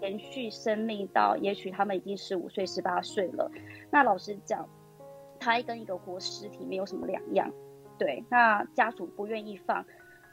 [0.00, 3.50] 延续生命到，也许他们已经十五岁、十八岁了。
[3.90, 4.68] 那老实讲，
[5.38, 7.52] 他跟一个活尸体没有什么两样。
[7.98, 9.84] 对，那家属不愿意放，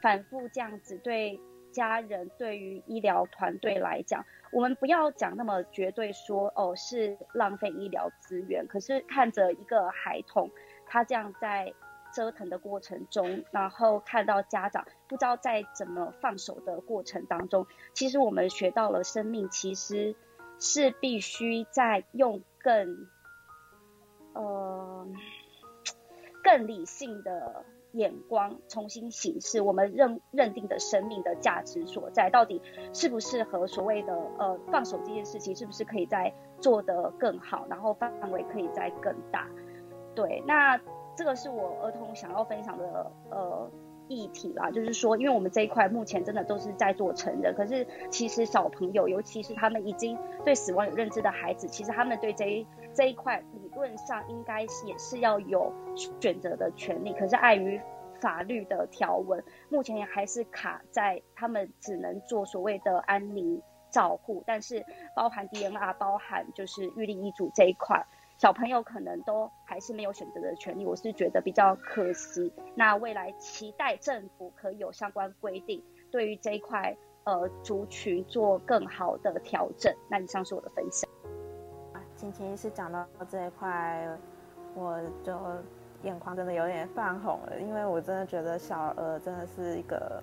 [0.02, 1.40] 反复这样子对
[1.72, 10.50] 家人对于医疗团队来讲，我们不要讲那么绝对说哦是浪费医疗资源，可是看着一个孩童
[10.86, 11.72] 他这样在
[12.14, 20.14] 折腾的过程中，然后看到家长不知道在怎么放手的过程当中，其实我们学到了生命其实
[20.58, 23.08] 是必须在用更
[24.32, 25.06] 呃
[26.42, 27.64] 更理性的。
[27.94, 32.60] 眼光重新审视我们认认定的生命的价值所在，到底
[32.92, 39.48] 适不适合所谓的呃放手这件事情，是不是可以再做得更好，然后范围可以再更大？
[40.16, 40.76] 对，那
[41.16, 43.70] 这个是我儿童想要分享的呃
[44.08, 57.80] 议题啦，就是说，因为我们这一块目前真的都是在做成人，可是其实小朋友，尤其是他们已经对死亡有认知的孩子，其实他们对这一这一块理论上应该是也是要有选择的权利，可是碍于
[58.20, 72.52] 法律的条文，目前也还是卡在他们只能做所谓的安宁照护，但是包含 DNR，包含就是预立遗嘱这一块，小朋友可能都还是没有选择的权利，我是觉得比较可惜。
[72.74, 79.94] 那未来期待政府可以有相关规定，对于这一块呃族群做更好的调整。
[80.10, 81.08] 那以上是我的分享。
[82.16, 84.08] 今天是讲到这一块，
[84.74, 85.38] 我就
[86.02, 90.22] 眼眶真的有点泛红了，因为我真的觉得小儿真的是一个，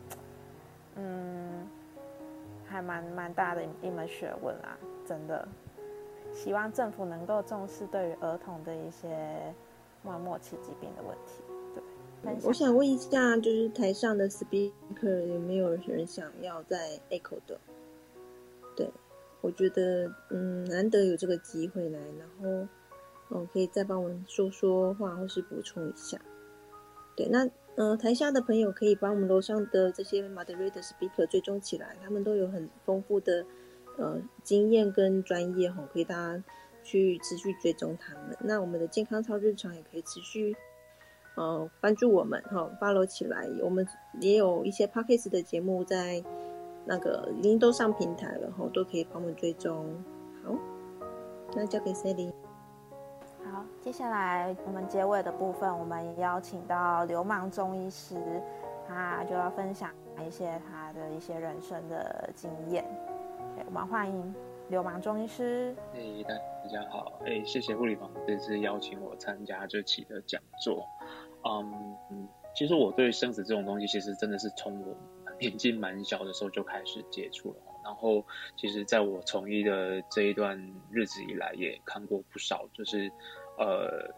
[0.95, 1.67] 嗯，
[2.65, 5.47] 还蛮蛮大的一门学问啊，真的。
[6.33, 9.53] 希望政府能够重视对于儿童的一些
[10.03, 11.43] 末末期疾病的问题。
[12.23, 17.59] 对，我想问一下，就是台上的 speaker 有没有人想要再 echo 的？
[18.75, 18.89] 对。
[19.43, 22.67] 我觉得，嗯，难得有这个机会来，然后，
[23.31, 26.21] 嗯，可以再帮我们说说话，或是补充一下。
[27.15, 33.43] 对，那，呃，台下的朋友可以把我们楼上的这些 moderator speaker 追踪起来，他们都有很丰富的，
[33.97, 36.43] 呃，经验跟专业哈，可以大家
[36.83, 38.37] 去持续追踪他们。
[38.39, 40.55] 那我们的健康操日常也可以持续，
[41.35, 43.47] 呃，关注我们哈，follow 起来。
[43.61, 43.87] 我们
[44.19, 46.23] 也有一些 podcast 的节目在。
[46.83, 49.85] 那个已经都上平台了，吼，都可以帮我们追踪。
[50.43, 50.51] 好，
[51.53, 52.33] 那交给 Sally。
[53.45, 58.15] 好，接下来我们结尾的部分，我们邀请到流氓中医师，
[58.87, 59.91] 他就要分享
[60.27, 62.83] 一些他的一些人生的经验。
[63.73, 64.35] 我们欢迎
[64.67, 65.73] 流氓中医师。
[65.93, 70.85] 哎，大大家好，哎，谢谢护理房这次邀请我参加这期的讲座。
[71.45, 74.93] 嗯，其实我对生死这种东西，其实真的是从我。
[75.39, 78.23] 年纪蛮小的时候就开始接触了，然后
[78.57, 80.55] 其实在我从医的这一段
[80.91, 83.09] 日子以来，也看过不少，就是
[83.57, 84.13] 呃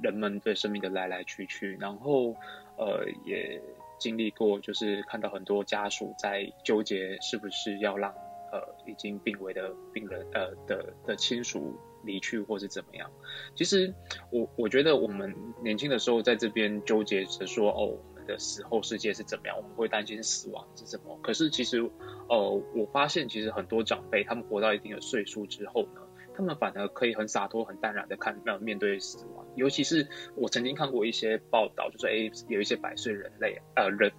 [0.00, 2.36] 人们对生命的来来去去，然后
[2.76, 3.60] 呃也
[3.98, 8.14] 经历过，就是看到很多家属在纠结是不是要让
[8.52, 13.10] 呃已经病危的病人呃的的亲属离去或是怎么样。
[13.54, 13.94] 其实
[14.30, 17.98] 我我觉得我们年轻的时候在这边纠结着说哦。
[18.20, 19.56] 我们的死后世界是怎么样？
[19.56, 21.18] 我们会担心死亡是什么？
[21.22, 21.80] 可是其实，
[22.28, 26.02] 呃，我发现其实很多长辈他们活到一定的岁数之后呢，
[26.40, 29.46] 他们反而可以很洒脱、很淡然的看呃面对死亡。
[29.56, 34.10] 尤其是我曾经看过一些报道，就说哎，有一些百岁人类呃人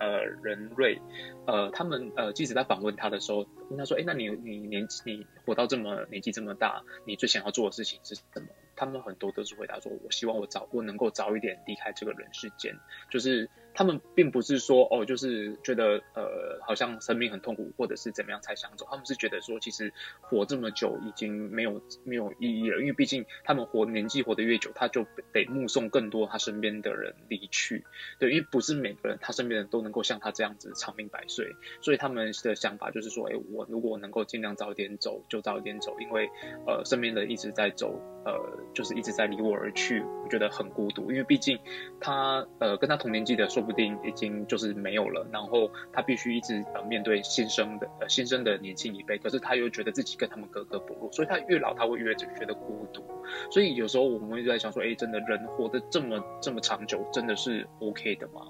[0.00, 1.00] 呃人类
[1.46, 8.48] 呃他们呃记者在访问他的时候问他说，哎，那你你年纪你活到这么年纪这么大，你最想要做的事情是什么？
[8.74, 12.72] 他们很多都是回答说：“我希望我早我能够早一点离开这个人世间。”
[13.10, 18.84] 就是他们并不是说哦，就是觉得呃，好像生命很痛苦，或者是怎么样才想走。
[18.90, 27.84] 他们是觉得说，其实活这么久已经没有没有意义了，因为毕竟他们活年纪活得越久，他就得目送更多他身边的人离去。
[28.18, 36.28] 对，因为不是每个人他身边的人都能够像他这样子长命百岁，所以他们的想法就是说：“哎，我如果能够尽量早点走，就早点走，因为
[36.66, 41.58] 呃，身边的一直在走，呃。”就是一直在离我而去，我觉得很孤独，因为毕竟
[42.00, 53.04] 他呃跟他同年纪的说不定已经就是没有了，然后他必须一直呃面对新生的呃新生的年轻一辈，可是他又觉得自己跟他们格格不入，所以他越老他会越觉得孤独，
[53.50, 58.40] 所以有时候我们会在想说，哎，真的人活得这么这么长久，真的是 OK 的吗？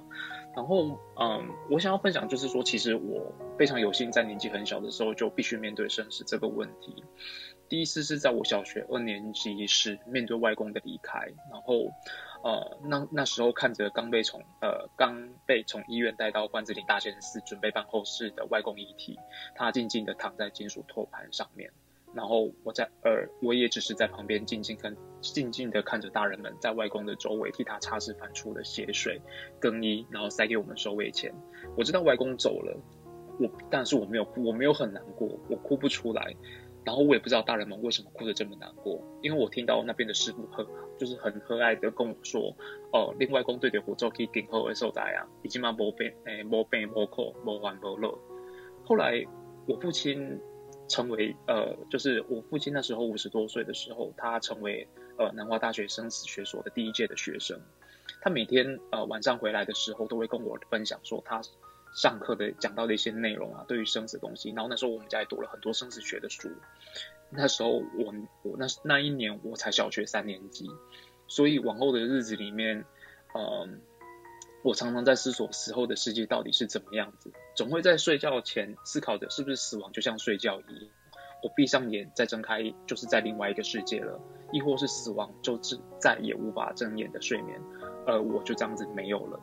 [0.55, 7.05] 然后嗯，我想要分享就是说，其实我非常有幸在年纪很小的时候就必须面对生死这个问题。
[7.69, 11.21] 第一次是在我小学二年级时，面对外公的离开，
[11.53, 11.93] 然后，
[12.43, 19.18] 呃，那那时候看着刚被从呃刚被从医院带到关子岭大仙寺准备办后事的外公遗体，
[19.55, 21.70] 他静静的躺在金属托盘上面，
[22.14, 29.20] 然后我在呃我也只是在旁边静静看静静的看着大人们在外公的周围替他擦拭翻出的血水，
[29.61, 31.34] 更衣，然后塞给我们收尾钱。
[31.76, 32.76] 我知道外公走了。
[33.41, 36.34] 我但是我没有，我没有很难过，我哭不出来。
[36.89, 40.66] 然后我也不知道大人们为什么哭得这么难过，因为我听到那边的师傅很
[40.97, 42.57] 就是很和蔼的跟我说，
[42.95, 48.18] 哦，另外公队的火咒可以顶后而受灾啊，已经嘛无病诶无病无苦无烦无乐。
[48.86, 49.22] 后来
[49.66, 50.41] 我父亲
[50.89, 57.61] 成为呃，就是我父亲那时候五十多岁的时候，他成为呃南华大学生死学所的第一届的学生。
[58.22, 61.43] 他每天呃晚上回来的时候，都会跟我分享说他。
[61.99, 66.49] 上课的讲到的一些内容啊，对于生死东西，然后那时候我们家也读了很多生死学的书。
[67.29, 70.71] 那时候我我那那一年我才小学三年级，
[71.27, 72.85] 所以往后的日子里面，
[73.35, 73.81] 嗯，
[74.63, 80.91] 我常常在思索死后的世界到底是怎么样子，总会在睡觉前思考着是不是死亡就像睡觉一样，
[81.43, 84.21] 我闭上眼再睁开就是在另外一个世界了，
[84.53, 87.61] 亦或是死亡就是再也无法睁眼的睡眠，
[88.07, 89.41] 而我就这样子没有了。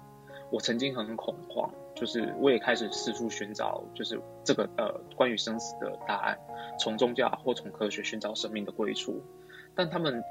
[0.52, 1.70] 我曾经很恐慌。
[1.96, 6.38] 就是我也开始四处寻找，就是这个呃关于生死的答案，
[6.78, 9.24] 从宗教或从科学寻找生命的归处，
[9.76, 10.22] 但他们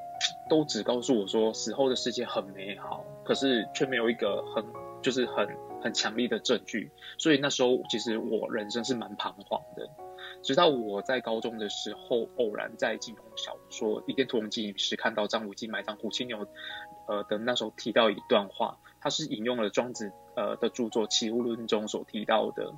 [0.49, 4.65] 都只告诉我说死后的世界很美好，可是却没有一个很
[5.03, 5.49] 就是很
[5.83, 9.89] 很强力的证据，所以那时候其实我人生是蛮彷徨的，
[10.43, 16.47] 直到我在高中的时候偶然在金庸小说《倚天屠龙记》时看到张无忌埋葬虎青牛，
[17.09, 20.11] 呃的那时候提到一段话，他是引用了庄子。
[20.37, 22.75] 呃的著作《齐物论》中所提到的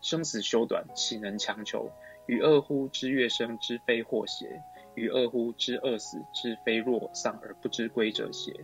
[0.00, 1.90] 生死修短，岂能强求？
[2.26, 4.62] 与恶乎知月生之非祸邪？
[4.94, 8.54] 与恶乎知恶死之非若丧而不知归者邪？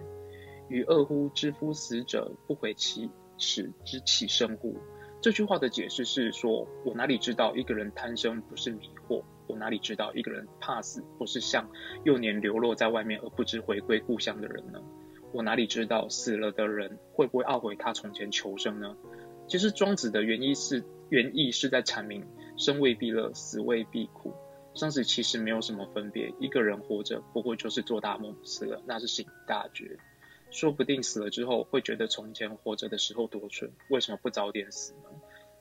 [0.68, 4.76] 与恶乎知夫死者不悔其始之起生乎？
[5.20, 9.24] 这句话的解释是说：我哪里知道一个人贪生不是迷惑？
[9.48, 11.68] 我哪里知道一个人怕死不是像
[12.04, 14.80] 幼年流落在外面而不知回归故乡的人呢？
[15.32, 18.96] 我哪里知道死了的人会不会懊悔他从前求生呢？
[19.48, 24.32] 其实庄子的原意是原意是在阐明生未必乐，死未必苦，
[24.74, 26.32] 生死其实没有什么分别。
[26.40, 29.98] 一个人活着不过就是做大梦，死了那是醒大觉。
[30.50, 35.10] 说不定死了之后会觉得从前活着的时候多蠢，为什么不早点死呢？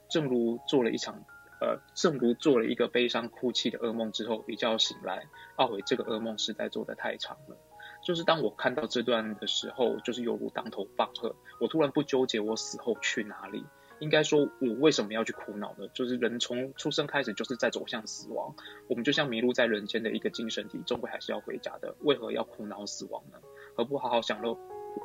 [0.09, 1.23] 正如做了一场
[1.59, 5.25] 呃，正如做了一个悲伤哭泣的噩梦之后，一觉醒来
[5.57, 7.57] 懊悔这个噩梦实在做得太长了。
[8.05, 11.35] 就是当我看到这段的时候，就是犹如当头棒喝。
[11.59, 13.65] 我突然不纠结我死后去哪里，
[13.99, 15.87] 应该说我为什么要去苦恼呢？
[15.93, 18.55] 就是人从出生开始就是在走向死亡，
[18.87, 21.95] 我们就像迷路在人间的一个精神体，终归还是要回家的。
[22.01, 23.39] 为何要苦恼死亡呢？
[23.75, 24.55] 何不好好享乐？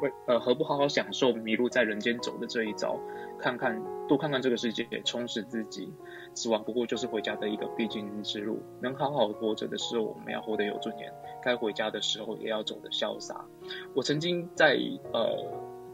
[0.00, 2.98] 为呃何不好好享受迷路在人间走的这一遭？
[3.38, 5.92] 看看多看看这个世界，充实自己。
[6.34, 8.62] 死亡不过就是回家的一个必经之路。
[8.80, 11.10] 能好好活着的时候，我们要活得有尊严；
[11.42, 13.44] 该回家的时候，也要走得潇洒。
[13.94, 14.78] 我曾经在
[15.12, 15.36] 呃，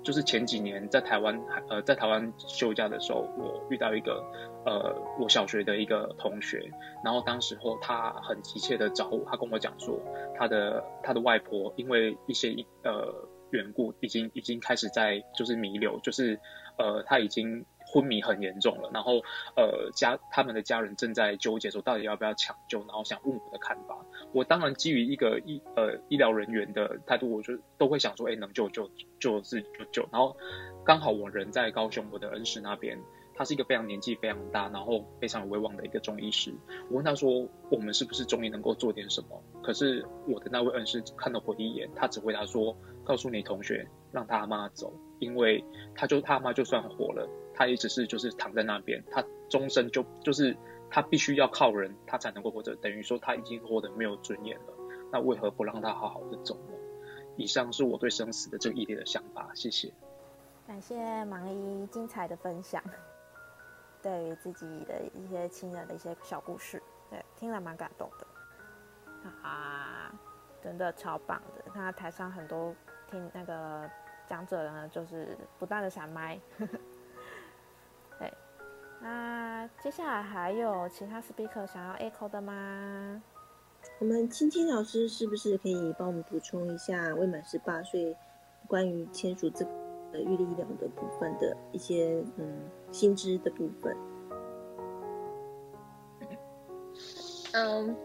[0.07, 1.37] 就是前几年在台湾，
[1.69, 4.23] 呃，在台湾休假的时候，我遇到一个
[4.65, 6.63] 呃，我小学的一个同学，
[7.05, 9.99] 然后当时候他很急切的找我，他跟我讲说，
[10.37, 12.55] 他的他的外婆因为一些
[12.85, 13.13] 呃
[13.51, 16.39] 缘故，已经已经开始在就是弥留，就是
[16.79, 17.67] 呃他已经。
[17.87, 19.23] 昏迷很严重了，然后
[19.57, 23.97] 呃家他们的家人正在纠结说到底要不要抢救，然后想问我的看法。
[24.33, 30.09] 我当然基于一个医呃医疗人员的态度，我就都会想说，哎能救就就是就救。
[30.11, 30.37] 然后
[30.85, 32.99] 刚好我人在高雄，我的恩师那边，
[33.35, 36.53] 他是一个非常年纪非常大，然后非常有威望的一个中医师。
[36.91, 39.43] 我问他说，我们是不是中医能够做点什么？
[39.63, 45.65] 可是我的那位恩师看了我一眼，他只回答说，告诉你同学，让他妈走，因为
[45.95, 47.29] 他就他妈就算活了。
[47.55, 50.55] 他也只是就是躺在那边，他终身就就是
[50.91, 54.75] 他必须要靠人，他才能够活着，等于说他已经活得没有尊严了。
[55.11, 56.75] 那为何不让他好好的走呢？
[57.37, 59.91] 以上是我对生死的这个议题的想法，谢谢。
[60.67, 62.83] 感谢盲一精彩的分享，
[64.03, 68.27] 对于自己的一些亲人的一些小故事，对，听了蛮感动的。
[69.43, 70.13] 啊，
[70.63, 71.65] 真的超棒的！
[71.73, 72.75] 他台上很多
[73.11, 73.89] 听那个
[74.29, 76.39] 讲者呢，就是不断的闪麦。
[78.99, 83.23] 那接下来还有其他 speaker 想要 echo 的吗？
[84.01, 88.17] 我们青青老师是不是可以帮我们补充一下未满十八岁
[88.67, 89.71] 关于签署这个
[90.19, 93.97] 预立医疗的部分的一些嗯薪资的部分？
[97.53, 97.97] 嗯，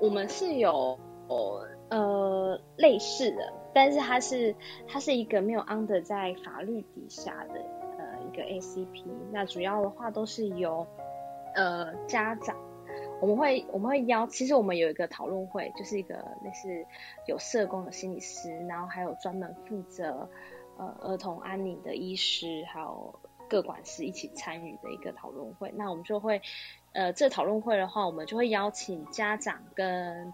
[0.00, 0.98] 我们是有
[1.90, 4.54] 呃类似的，但是它是
[4.86, 7.60] 它是一个没有 under 在法律底下的
[7.98, 8.10] 呃。
[8.20, 10.86] 一个 ACP，那主要的话都是由
[11.56, 12.56] 呃家长，
[13.20, 16.14] 我们会我们会邀，其实我们有一个讨论会，就是一个
[16.44, 16.86] 类似
[17.26, 20.28] 有社工的心理师，然后还有专门负责
[20.76, 23.18] 呃儿童安宁的医师，还有
[23.48, 25.72] 各管师一起参与的一个讨论会。
[25.74, 26.40] 那我们就会，
[26.92, 30.32] 呃，这讨论会的话，我们就会邀请家长跟。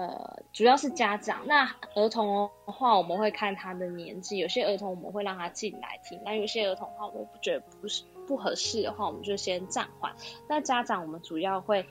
[0.00, 1.46] 呃，主要是家长。
[1.46, 4.38] 那儿童的话，我们会看他的年纪。
[4.38, 10.10] 有些儿童我们会让他进来听，那有些儿童的话，我们不觉得不是不合适的话，我们就先暂缓。
[10.48, 11.84] 那家长我们主要会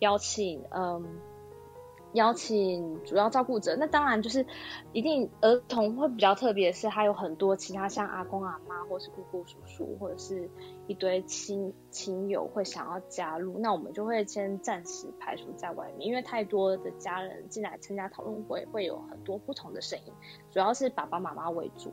[0.00, 1.33] 邀请，嗯。
[2.14, 4.46] 邀请主要照顾者，那当然就是
[4.92, 10.48] 一定儿童会比较特别，是还有很多其他像阿公阿妈，或是姑姑叔叔，或者是
[10.86, 20.12] 一堆亲亲友会想要加入，那我们就会先暂时排除在外面，因为太多的家人进来参加讨论会，会有很多不同的声音，
[20.52, 21.92] 主要是爸爸妈妈为主。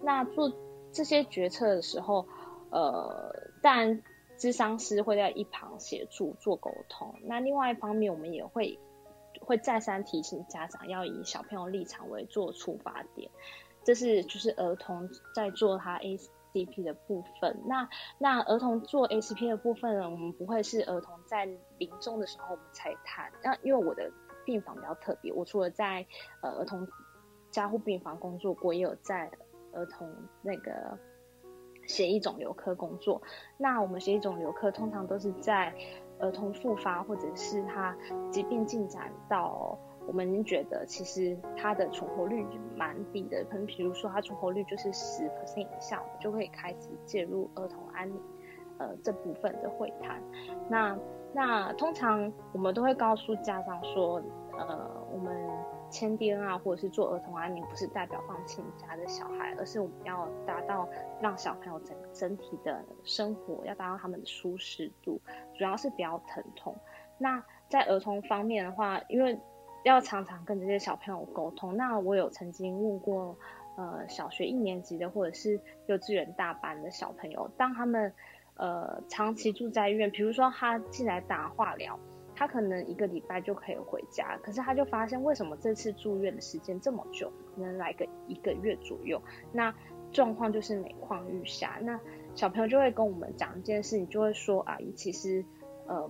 [0.00, 0.50] 那做
[0.92, 2.26] 这些决策的时候，
[2.70, 4.02] 呃，当然
[4.38, 8.78] 智商师会在一旁协助做沟通，那另外一方面我们也会。
[9.48, 13.30] 会再三提醒家长要以小朋友立场为做出发点，
[13.82, 17.58] 这是就是儿童在做他 ACP 的部分。
[17.64, 17.88] 那
[18.18, 21.46] 那儿童做 ACP 的部分呢，我们不会是儿童在
[21.78, 23.32] 临终的时候我们才谈。
[23.42, 24.12] 那因为我的
[24.44, 26.04] 病房比较特别，我除了在
[26.42, 26.86] 呃儿童
[27.50, 29.30] 加护病房工作过，也有在
[29.72, 30.98] 儿童那个
[31.86, 33.22] 血液肿瘤科工作。
[33.56, 35.74] 那我们血液肿瘤科通常都是在。
[36.18, 37.96] 儿童复发，或者是他
[38.30, 42.46] 疾病进展到我们觉得其实他的存活率
[42.76, 48.20] 蛮低的，可能比如说他存活率就是十 percent 以下，我们就可以开始介入儿童安宁
[48.78, 50.22] 呃这部分的会谈。
[50.68, 50.98] 那
[51.32, 54.22] 那通常我们都会告诉家长说，
[54.56, 55.34] 呃我们。
[55.90, 60.88] 签 DNA 或者是做儿童安宁，不是代表放弃你家的小孩，而是我们要达到
[61.20, 65.20] 让小朋友整整体的生活要达到他们的舒适度，
[65.56, 66.76] 主要是比较疼痛。
[67.18, 69.38] 那在儿童方面的话，因为
[69.84, 73.36] 要常常跟这些小朋友沟通，那我有曾经问过，
[73.76, 78.12] 呃，小学一年级的或者是幼稚园大班的小朋友，当他们
[78.54, 81.98] 呃长期住在医院，比如说他进来打化疗。
[82.38, 89.20] 他可能一个礼拜就可以回家，可是他就发现为什么这次住院的时间这么久，能来个一个月左右。
[89.52, 89.74] 那
[90.12, 91.80] 状况就是每况愈下。
[91.82, 91.98] 那
[92.36, 95.44] 小朋友就会跟我们讲一件事，你就会说阿姨，其实，
[95.88, 96.08] 嗯，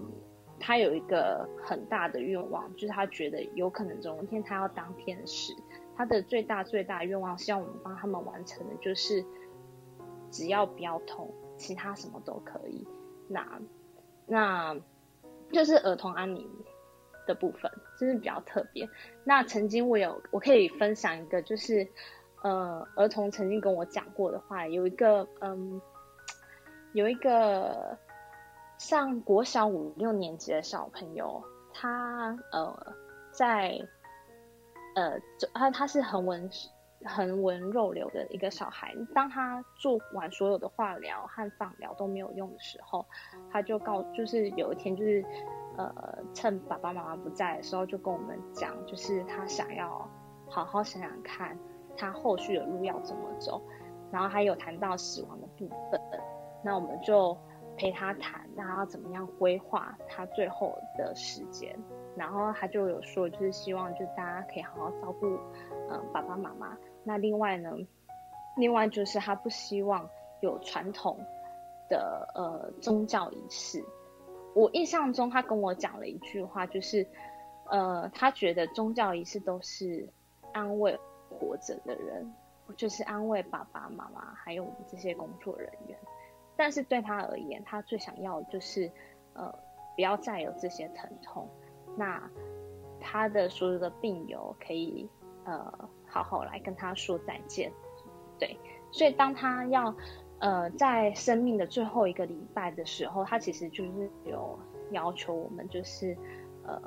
[0.61, 5.55] 他有一个很大的愿望，就是他觉得有可能总有一天他要当天使。
[5.97, 9.25] 他的最大最大愿望，希望我们帮他们完成的就是，
[10.31, 12.87] 只要不要痛，其他什么都可以。
[13.29, 13.59] 那
[14.27, 14.77] 那。
[15.53, 16.49] 就是儿童安宁
[17.27, 18.89] 的部分，就是比较特别。
[19.25, 21.87] 那曾经我有，我可以分享一个，就是
[22.43, 25.81] 呃，儿童曾经跟我讲过的话，有一个嗯，
[26.93, 27.97] 有一个
[28.79, 31.43] 上国小五六年级的小朋友，
[31.73, 32.95] 他呃
[33.33, 33.79] 在
[34.95, 35.21] 呃，
[35.55, 36.51] 他他是很文。
[37.05, 43.07] 横纹肉瘤的一个小孩，当他做完所有的化疗和放疗都没有用的时候，
[43.51, 45.25] 他就告，就是有一天，就是
[45.77, 50.09] 呃，趁爸爸妈妈不在的时候，就跟我们讲，就是他想要
[50.49, 51.57] 好好想想看，
[51.97, 53.63] 他后续的路要怎么走，
[54.11, 56.01] 然后还有谈到死亡的部分，
[56.65, 57.37] 那我们就
[57.77, 61.79] 陪他谈，让他怎么样规划他最后的时间，
[62.17, 65.39] 然后他就有说，就是希望就大家可以好好照顾，
[65.91, 66.77] 嗯，爸爸妈妈。
[67.05, 67.71] 那另外呢，
[68.57, 70.09] 另外就是他不希望
[70.41, 71.19] 有传统
[71.89, 73.83] 的呃宗教仪式。
[74.55, 77.07] 我印象中他跟我讲了一句话，就是
[77.71, 80.09] 呃他觉得宗教仪式都是
[80.53, 80.99] 安慰
[81.31, 82.35] 活着的人，
[82.77, 85.99] 就是安慰爸爸妈妈还有我们这些工作人员。
[86.57, 88.91] 但是对他而言，他最想要就是
[89.35, 89.55] 呃
[89.95, 91.49] 不要再有这些疼痛，
[91.97, 92.21] 那
[93.01, 95.09] 他的所有的病友可以
[95.49, 95.89] 呃。
[96.11, 97.71] 好好来跟他说再见，
[98.39, 98.59] 对，
[98.91, 99.95] 所以当他要
[100.39, 104.59] 呃在生命的最后一个礼拜的时候，他其实就是有
[104.91, 106.17] 要求我们，就是
[106.65, 106.81] 呃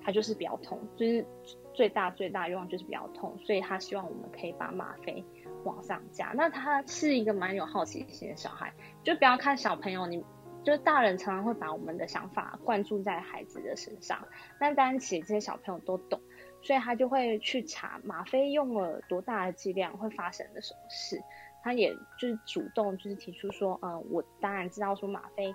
[0.00, 1.26] 他就是比较痛，就是
[1.74, 5.22] 最大最大愿望就是比较痛，所以他希望我们可以把吗啡
[5.64, 6.32] 往上加。
[6.36, 10.24] 那他是一个蛮有好奇心的小孩，就不要看小朋友，你
[10.62, 14.28] 就是大人常常会把我们的想法灌注在孩子的身上，
[14.60, 16.20] 但当然其实这些小朋友都懂。
[16.62, 21.22] 所以他就会去查吗啡用了多大的剂量会发生的什么事，
[21.62, 25.54] 他也就是主动就是提出说，嗯，我当然知道说吗啡，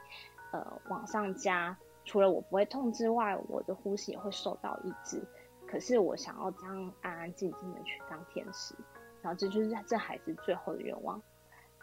[0.51, 5.21] 呃，往上加，除了我不会痛之外，我的呼吸也会受到抑制，
[5.67, 8.73] 可是我想要这样安安静静的去当天使，
[9.21, 11.21] 然后这就是这孩子最后的愿望，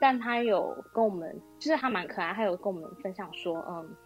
[0.00, 3.96] 但他有跟我们，就是他蛮可爱，他有跟我们分享说，嗯，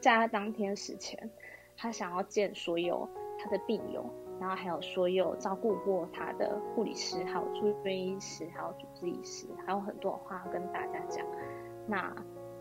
[0.00, 1.30] 在他当天使前，
[1.76, 3.08] 他想要见所有
[3.40, 4.08] 他的病友。
[4.40, 11.24] 然后还有所有照顾过他的护理师，还有住院医师，还有主治医师，还有很多话要跟大家讲。
[11.86, 12.14] 那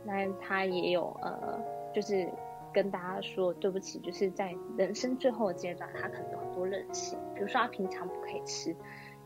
[0.03, 1.59] 那他也有呃，
[1.93, 2.29] 就是
[2.71, 8.75] 跟大家说对不起，就是在人生最后的阶段，他可能有很多任性，比如说他平常不可以吃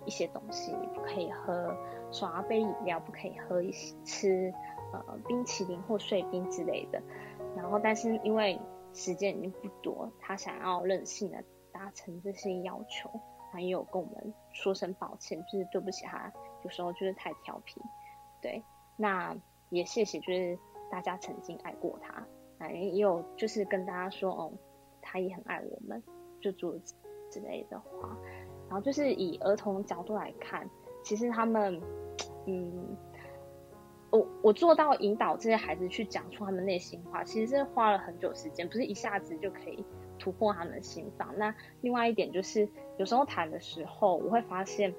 [0.06, 1.76] 一些东西，不可以喝
[2.12, 4.54] 刷杯饮料，不可以喝一些吃
[4.94, 7.02] 呃冰淇淋或碎冰之类的。
[7.56, 8.60] 然后，但是因为
[8.94, 11.44] 时间已经不多，他想要任性的
[11.80, 13.10] 达成这些要求，
[13.50, 16.30] 他也有跟我们说声抱歉，就是对不起他，
[16.64, 17.82] 有时候就是太调皮。
[18.42, 18.62] 对，
[18.98, 19.34] 那
[19.70, 20.60] 也谢谢，就是
[20.92, 24.52] 大家曾经爱过他，也有就是跟大家说，哦，
[25.02, 26.04] 他也很爱我们，
[26.42, 26.82] 就诸如
[27.32, 28.18] 之类的话。
[28.68, 30.70] 然后就是以儿童角度来看，
[31.02, 31.82] 其实他们，
[32.46, 32.98] 嗯，
[34.12, 39.84] 我我做到引导这些孩子去讲出他们内心话，其实是花了很久时间，不是一下子就可以
[40.20, 41.34] 突破他们的心房。
[41.38, 44.94] 那另外一点就是，有时候谈的时候，我会发现，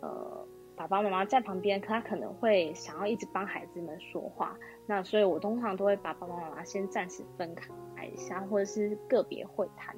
[0.00, 0.44] 呃。
[0.76, 4.58] 爸爸妈妈在旁边，可他可能会想要一直帮孩子们说话，
[4.88, 9.94] 那所以我通常都会把爸爸妈妈先暂时分开一下，或者是个别会谈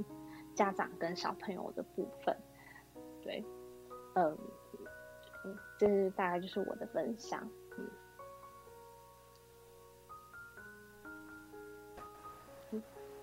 [0.55, 2.37] 家长跟小朋友的部分。
[3.23, 3.43] 对，
[4.17, 4.37] 嗯，
[5.79, 7.49] 这是大概就是我的分享。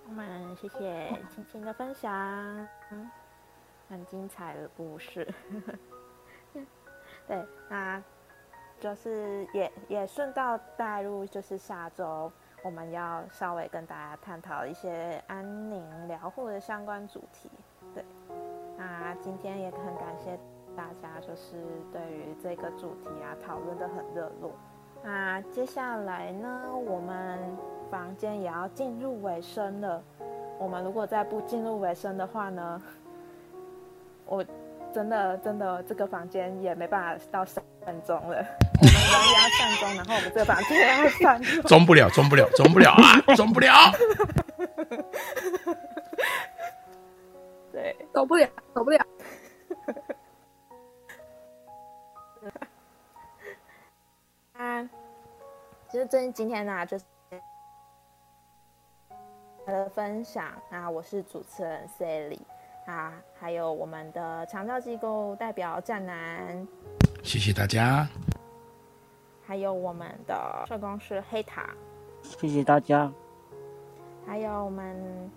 [0.06, 2.12] 我们谢谢青青的分享，
[2.91, 3.10] 嗯
[3.89, 5.28] 很精彩的故事。
[7.28, 8.01] 对，那
[8.80, 12.32] 就是也也顺道带入，就是下周
[12.64, 17.49] 我们要稍微跟大家探讨一些安宁疗护的相关主题。
[17.93, 18.04] 对，
[18.78, 20.38] 那今天也很感谢
[20.76, 24.51] 大家，就是对于这个主题啊讨论的很热络。
[25.04, 27.38] 那接下来呢，我们
[27.91, 30.01] 房间也要进入尾声了。
[30.58, 32.82] 我们如果再不进入尾声的话呢，
[34.26, 34.43] 我。
[34.93, 38.45] 真的，真的，这个房间也没办法到三分钟了。
[38.80, 41.64] 我们人要上钟，然后我们这个房间要上钟。
[41.64, 43.74] 装不了，装不了，装不了啊， 装不了。
[47.72, 49.04] 对，走不了，走不了。
[55.94, 57.06] 其实今今天呢，就是
[59.68, 62.39] 的分享啊，我是主持人 Sally。
[62.88, 66.68] 啊，还有我们的长照机构代表战南，
[67.22, 68.10] 谢谢大家。
[69.46, 71.70] 还有我们的社工师黑塔，
[72.24, 73.14] 谢谢大家。
[74.26, 75.30] 还有我们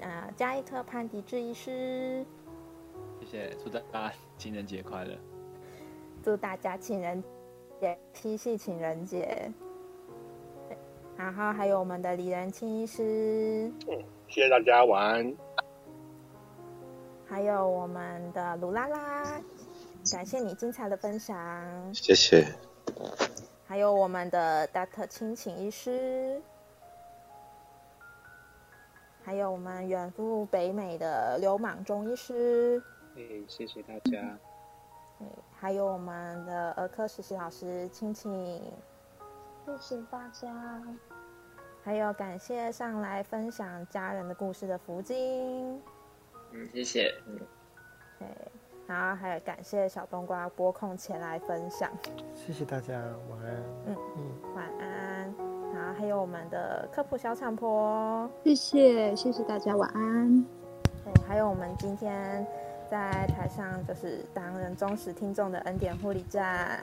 [0.00, 2.22] 呃加一特潘迪治医师，
[3.18, 5.16] 谢谢，祝大家情人节快乐。
[6.22, 7.24] 祝大家情人
[7.80, 9.50] 节七夕情人节。
[11.22, 13.96] 然后还有我们的李仁清医师，嗯，
[14.26, 15.36] 谢谢大家，晚安。
[17.28, 19.40] 还有我们的鲁拉拉，
[20.10, 22.44] 感谢你精彩的分享，谢谢。
[23.64, 26.42] 还有我们的达特亲情医师，
[29.22, 32.82] 还有我们远赴北美的流氓中医师，
[33.14, 34.36] 哎，谢谢大家。
[35.54, 38.60] 还有我们的儿科实习老师亲亲，
[39.64, 40.82] 谢谢大家。
[41.84, 45.80] 还有感谢上来分享家人的故事的福金。
[46.52, 47.12] 嗯，谢谢。
[47.26, 47.38] 嗯，
[48.18, 48.28] 对，
[48.86, 51.90] 然后还有感谢小冬瓜拨空前来分享。
[52.34, 52.94] 谢谢大家，
[53.30, 53.62] 晚安。
[53.86, 55.34] 嗯嗯，晚安。
[55.74, 60.46] 然后还有我们的科普小产婆，谢谢谢谢大家，晚安。
[61.04, 62.46] 对，还有我们今天
[62.88, 66.78] 在台上就是当人忠实听众的恩典护理站。